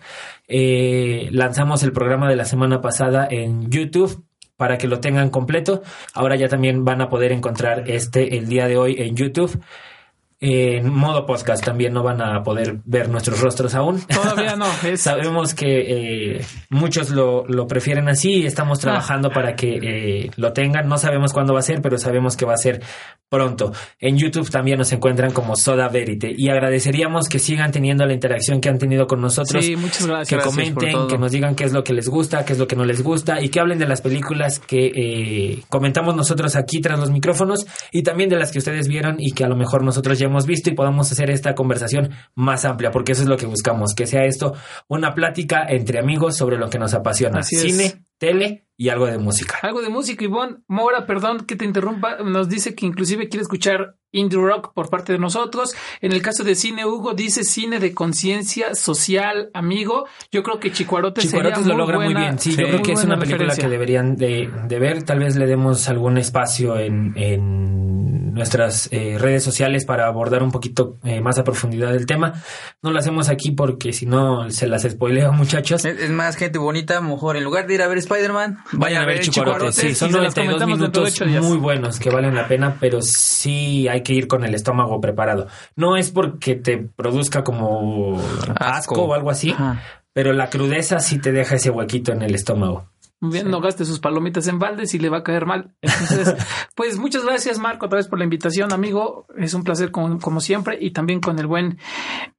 eh, 0.47 1.29
lanzamos 1.31 1.83
el 1.83 1.93
programa 1.93 2.29
de 2.29 2.35
la 2.35 2.45
semana 2.45 2.81
pasada 2.81 3.27
en 3.29 3.71
YouTube 3.71 4.25
para 4.57 4.77
que 4.77 4.87
lo 4.87 4.99
tengan 4.99 5.29
completo. 5.29 5.81
Ahora 6.13 6.35
ya 6.35 6.47
también 6.47 6.85
van 6.85 7.01
a 7.01 7.09
poder 7.09 7.31
encontrar 7.31 7.89
este 7.89 8.37
el 8.37 8.47
día 8.47 8.67
de 8.67 8.77
hoy 8.77 8.95
en 8.99 9.15
YouTube. 9.15 9.59
En 10.43 10.91
modo 10.91 11.27
podcast 11.27 11.63
también 11.63 11.93
no 11.93 12.01
van 12.01 12.19
a 12.19 12.41
poder 12.41 12.79
ver 12.85 13.09
nuestros 13.09 13.39
rostros 13.41 13.75
aún. 13.75 14.01
Todavía 14.07 14.55
no. 14.55 14.65
Es, 14.83 15.01
Sabemos 15.01 15.53
que 15.53 16.37
eh, 16.37 16.41
muchos 16.71 17.11
lo, 17.11 17.45
lo 17.47 17.67
prefieren 17.67 18.09
así 18.09 18.37
y 18.37 18.45
estamos 18.47 18.79
Ah. 18.79 18.81
trabajando 18.81 19.29
para 19.29 19.55
que 19.55 19.77
eh, 19.81 20.31
lo 20.37 20.51
tengan. 20.51 20.87
No 20.89 20.97
sabemos 20.97 21.31
cuándo 21.31 21.53
va 21.53 21.59
a 21.59 21.63
ser, 21.63 21.81
pero 21.83 21.99
sabemos 21.99 22.35
que 22.35 22.45
va 22.45 22.53
a 22.53 22.57
ser 22.57 22.81
pronto. 23.29 23.71
En 23.99 24.17
YouTube 24.17 24.49
también 24.49 24.79
nos 24.79 24.91
encuentran 24.91 25.31
como 25.31 25.55
Soda 25.55 25.87
Verite 25.89 26.33
y 26.35 26.49
agradeceríamos 26.49 27.29
que 27.29 27.37
sigan 27.39 27.71
teniendo 27.71 28.05
la 28.07 28.13
interacción 28.13 28.59
que 28.59 28.69
han 28.69 28.79
tenido 28.79 29.05
con 29.05 29.21
nosotros. 29.21 29.63
sí, 29.63 29.75
muchas 29.75 30.07
gracias. 30.07 30.27
que 30.29 30.35
Gracias 30.35 30.53
comenten, 30.73 31.07
que 31.07 31.17
nos 31.19 31.31
digan 31.31 31.53
qué 31.55 31.65
es 31.65 31.71
lo 31.71 31.83
que 31.83 31.93
les 31.93 32.09
gusta, 32.09 32.43
qué 32.45 32.53
es 32.53 32.59
lo 32.59 32.67
que 32.67 32.75
no 32.75 32.83
les 32.83 33.03
gusta 33.03 33.39
y 33.41 33.49
que 33.49 33.59
hablen 33.59 33.77
de 33.77 33.87
las 33.87 34.01
películas 34.01 34.59
que 34.59 34.87
eh, 34.87 35.59
comentamos 35.69 36.15
nosotros 36.15 36.55
aquí 36.55 36.81
tras 36.81 36.99
los 36.99 37.11
micrófonos 37.11 37.67
y 37.91 38.01
también 38.01 38.29
de 38.29 38.37
las 38.37 38.51
que 38.51 38.57
ustedes 38.57 38.87
vieron 38.87 39.17
y 39.19 39.31
que 39.33 39.43
a 39.43 39.47
lo 39.47 39.55
mejor 39.55 39.83
nosotros 39.83 40.17
ya 40.17 40.30
hemos 40.31 40.45
visto 40.47 40.69
y 40.69 40.73
podamos 40.73 41.11
hacer 41.11 41.29
esta 41.29 41.53
conversación 41.53 42.09
más 42.35 42.65
amplia, 42.65 42.89
porque 42.91 43.11
eso 43.11 43.21
es 43.21 43.27
lo 43.27 43.37
que 43.37 43.45
buscamos, 43.45 43.93
que 43.93 44.07
sea 44.07 44.25
esto 44.25 44.53
una 44.87 45.13
plática 45.13 45.65
entre 45.69 45.99
amigos 45.99 46.35
sobre 46.35 46.57
lo 46.57 46.69
que 46.69 46.79
nos 46.79 46.93
apasiona, 46.93 47.39
Así 47.39 47.55
es. 47.57 47.61
cine, 47.61 48.03
tele 48.17 48.65
y 48.77 48.89
algo 48.89 49.05
de 49.05 49.17
música. 49.19 49.59
Algo 49.61 49.81
de 49.81 49.89
música, 49.89 50.23
Ivonne. 50.23 50.57
Mora, 50.67 51.05
perdón 51.05 51.45
que 51.45 51.55
te 51.55 51.65
interrumpa, 51.65 52.17
nos 52.23 52.49
dice 52.49 52.73
que 52.73 52.85
inclusive 52.87 53.29
quiere 53.29 53.43
escuchar 53.43 53.95
indie 54.11 54.39
rock 54.39 54.73
por 54.73 54.89
parte 54.89 55.13
de 55.13 55.19
nosotros. 55.19 55.73
En 56.01 56.11
el 56.13 56.21
caso 56.21 56.43
de 56.43 56.55
cine, 56.55 56.85
Hugo 56.85 57.13
dice 57.13 57.43
cine 57.43 57.79
de 57.79 57.93
conciencia 57.93 58.73
social, 58.75 59.49
amigo. 59.53 60.05
Yo 60.31 60.41
creo 60.43 60.59
que 60.59 60.71
Chicuarote 60.71 61.21
Chicuarotes 61.21 61.59
sería 61.59 61.73
lo 61.73 61.77
logra 61.79 61.97
muy 61.97 62.05
buena- 62.05 62.19
bien. 62.21 62.39
Sí, 62.39 62.51
sí, 62.51 62.57
yo 62.57 62.63
creo 62.65 62.77
muy 62.79 62.83
que 62.85 62.91
es 62.93 63.03
una 63.03 63.15
película 63.19 63.37
referencia. 63.53 63.63
que 63.65 63.69
deberían 63.69 64.15
de, 64.15 64.49
de 64.67 64.79
ver. 64.79 65.03
Tal 65.03 65.19
vez 65.19 65.35
le 65.35 65.45
demos 65.45 65.87
algún 65.87 66.17
espacio 66.17 66.77
en, 66.77 67.13
en 67.15 67.80
nuestras 68.33 68.89
eh, 68.91 69.17
redes 69.19 69.43
sociales 69.43 69.85
para 69.85 70.07
abordar 70.07 70.43
un 70.43 70.51
poquito 70.51 70.97
eh, 71.03 71.21
más 71.21 71.37
a 71.37 71.43
profundidad 71.43 71.95
el 71.95 72.05
tema. 72.05 72.33
No 72.81 72.91
lo 72.91 72.99
hacemos 72.99 73.29
aquí 73.29 73.51
porque 73.51 73.93
si 73.93 74.05
no 74.05 74.49
se 74.49 74.67
las 74.67 74.83
spoileo, 74.83 75.31
muchachos. 75.33 75.85
Es, 75.85 75.99
es 75.99 76.09
más, 76.09 76.35
gente 76.35 76.57
bonita, 76.59 77.01
mejor 77.01 77.37
en 77.37 77.43
lugar 77.43 77.67
de 77.67 77.75
ir 77.75 77.81
a 77.81 77.87
ver 77.87 77.97
Spider-Man, 77.97 78.59
Vayan 78.73 79.03
a 79.03 79.05
ver 79.05 79.19
Chicuarotes. 79.19 79.75
Sí, 79.75 79.95
son 79.95 80.09
y 80.09 80.13
se 80.13 80.21
las 80.21 80.35
92 80.35 80.59
comentamos 80.59 80.79
dentro 80.79 81.03
de 81.03 81.25
minutos 81.25 81.49
muy 81.49 81.57
buenos 81.57 81.99
que 81.99 82.09
valen 82.09 82.35
la 82.35 82.47
pena, 82.47 82.77
pero 82.79 83.01
sí 83.01 83.87
hay 83.87 84.01
que 84.01 84.13
ir 84.13 84.27
con 84.27 84.43
el 84.43 84.55
estómago 84.55 84.99
preparado. 85.01 85.47
No 85.75 85.97
es 85.97 86.11
porque 86.11 86.55
te 86.55 86.77
produzca 86.77 87.43
como 87.43 88.19
asco, 88.55 88.95
Asco. 88.95 89.01
o 89.03 89.13
algo 89.13 89.29
así, 89.29 89.51
Ajá. 89.51 89.81
pero 90.13 90.33
la 90.33 90.49
crudeza 90.49 90.99
sí 90.99 91.19
te 91.19 91.31
deja 91.31 91.55
ese 91.55 91.69
huequito 91.69 92.11
en 92.11 92.21
el 92.21 92.35
estómago. 92.35 92.90
No 93.21 93.61
gaste 93.61 93.85
sus 93.85 93.99
palomitas 93.99 94.47
en 94.47 94.57
baldes 94.57 94.95
y 94.95 94.99
le 94.99 95.09
va 95.09 95.17
a 95.17 95.23
caer 95.23 95.45
mal. 95.45 95.75
Entonces, 95.81 96.35
pues 96.75 96.97
muchas 96.97 97.23
gracias, 97.23 97.59
Marco, 97.59 97.85
otra 97.85 97.97
vez 97.97 98.07
por 98.07 98.17
la 98.17 98.25
invitación, 98.25 98.73
amigo. 98.73 99.27
Es 99.37 99.53
un 99.53 99.63
placer 99.63 99.91
como, 99.91 100.19
como 100.19 100.41
siempre 100.41 100.77
y 100.81 100.91
también 100.91 101.21
con 101.21 101.37
el 101.37 101.45
buen 101.45 101.77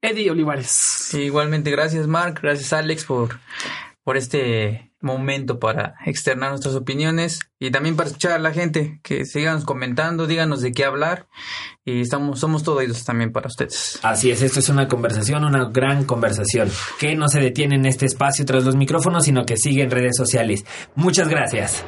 Eddie 0.00 0.30
Olivares. 0.30 1.14
Igualmente, 1.14 1.70
gracias 1.70 2.06
Mark, 2.06 2.40
gracias 2.42 2.72
Alex 2.72 3.04
por, 3.04 3.38
por 4.02 4.16
este 4.16 4.91
momento 5.02 5.58
para 5.58 5.94
externar 6.06 6.50
nuestras 6.50 6.74
opiniones 6.74 7.40
y 7.58 7.70
también 7.70 7.96
para 7.96 8.08
escuchar 8.08 8.32
a 8.32 8.38
la 8.38 8.52
gente, 8.52 9.00
que 9.02 9.24
sigan 9.24 9.62
comentando, 9.62 10.26
díganos 10.26 10.62
de 10.62 10.72
qué 10.72 10.84
hablar 10.84 11.28
y 11.84 12.00
estamos, 12.00 12.40
somos 12.40 12.62
todos 12.62 12.78
oídos 12.78 13.04
también 13.04 13.32
para 13.32 13.48
ustedes. 13.48 13.98
Así 14.02 14.30
es, 14.30 14.42
esto 14.42 14.60
es 14.60 14.68
una 14.68 14.88
conversación, 14.88 15.44
una 15.44 15.68
gran 15.70 16.04
conversación, 16.04 16.70
que 16.98 17.14
no 17.16 17.28
se 17.28 17.40
detiene 17.40 17.76
en 17.76 17.86
este 17.86 18.06
espacio 18.06 18.44
tras 18.44 18.64
los 18.64 18.76
micrófonos, 18.76 19.24
sino 19.24 19.44
que 19.44 19.56
sigue 19.56 19.82
en 19.82 19.90
redes 19.90 20.16
sociales. 20.16 20.64
Muchas 20.94 21.28
gracias. 21.28 21.84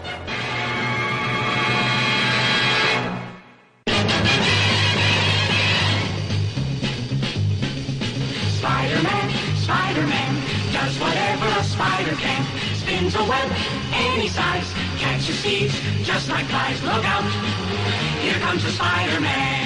Just 16.14 16.28
like 16.28 16.46
flies. 16.46 16.80
Look 16.84 17.04
out, 17.04 17.24
here 18.22 18.38
comes 18.38 18.62
the 18.62 18.70
Spider-Man. 18.70 19.63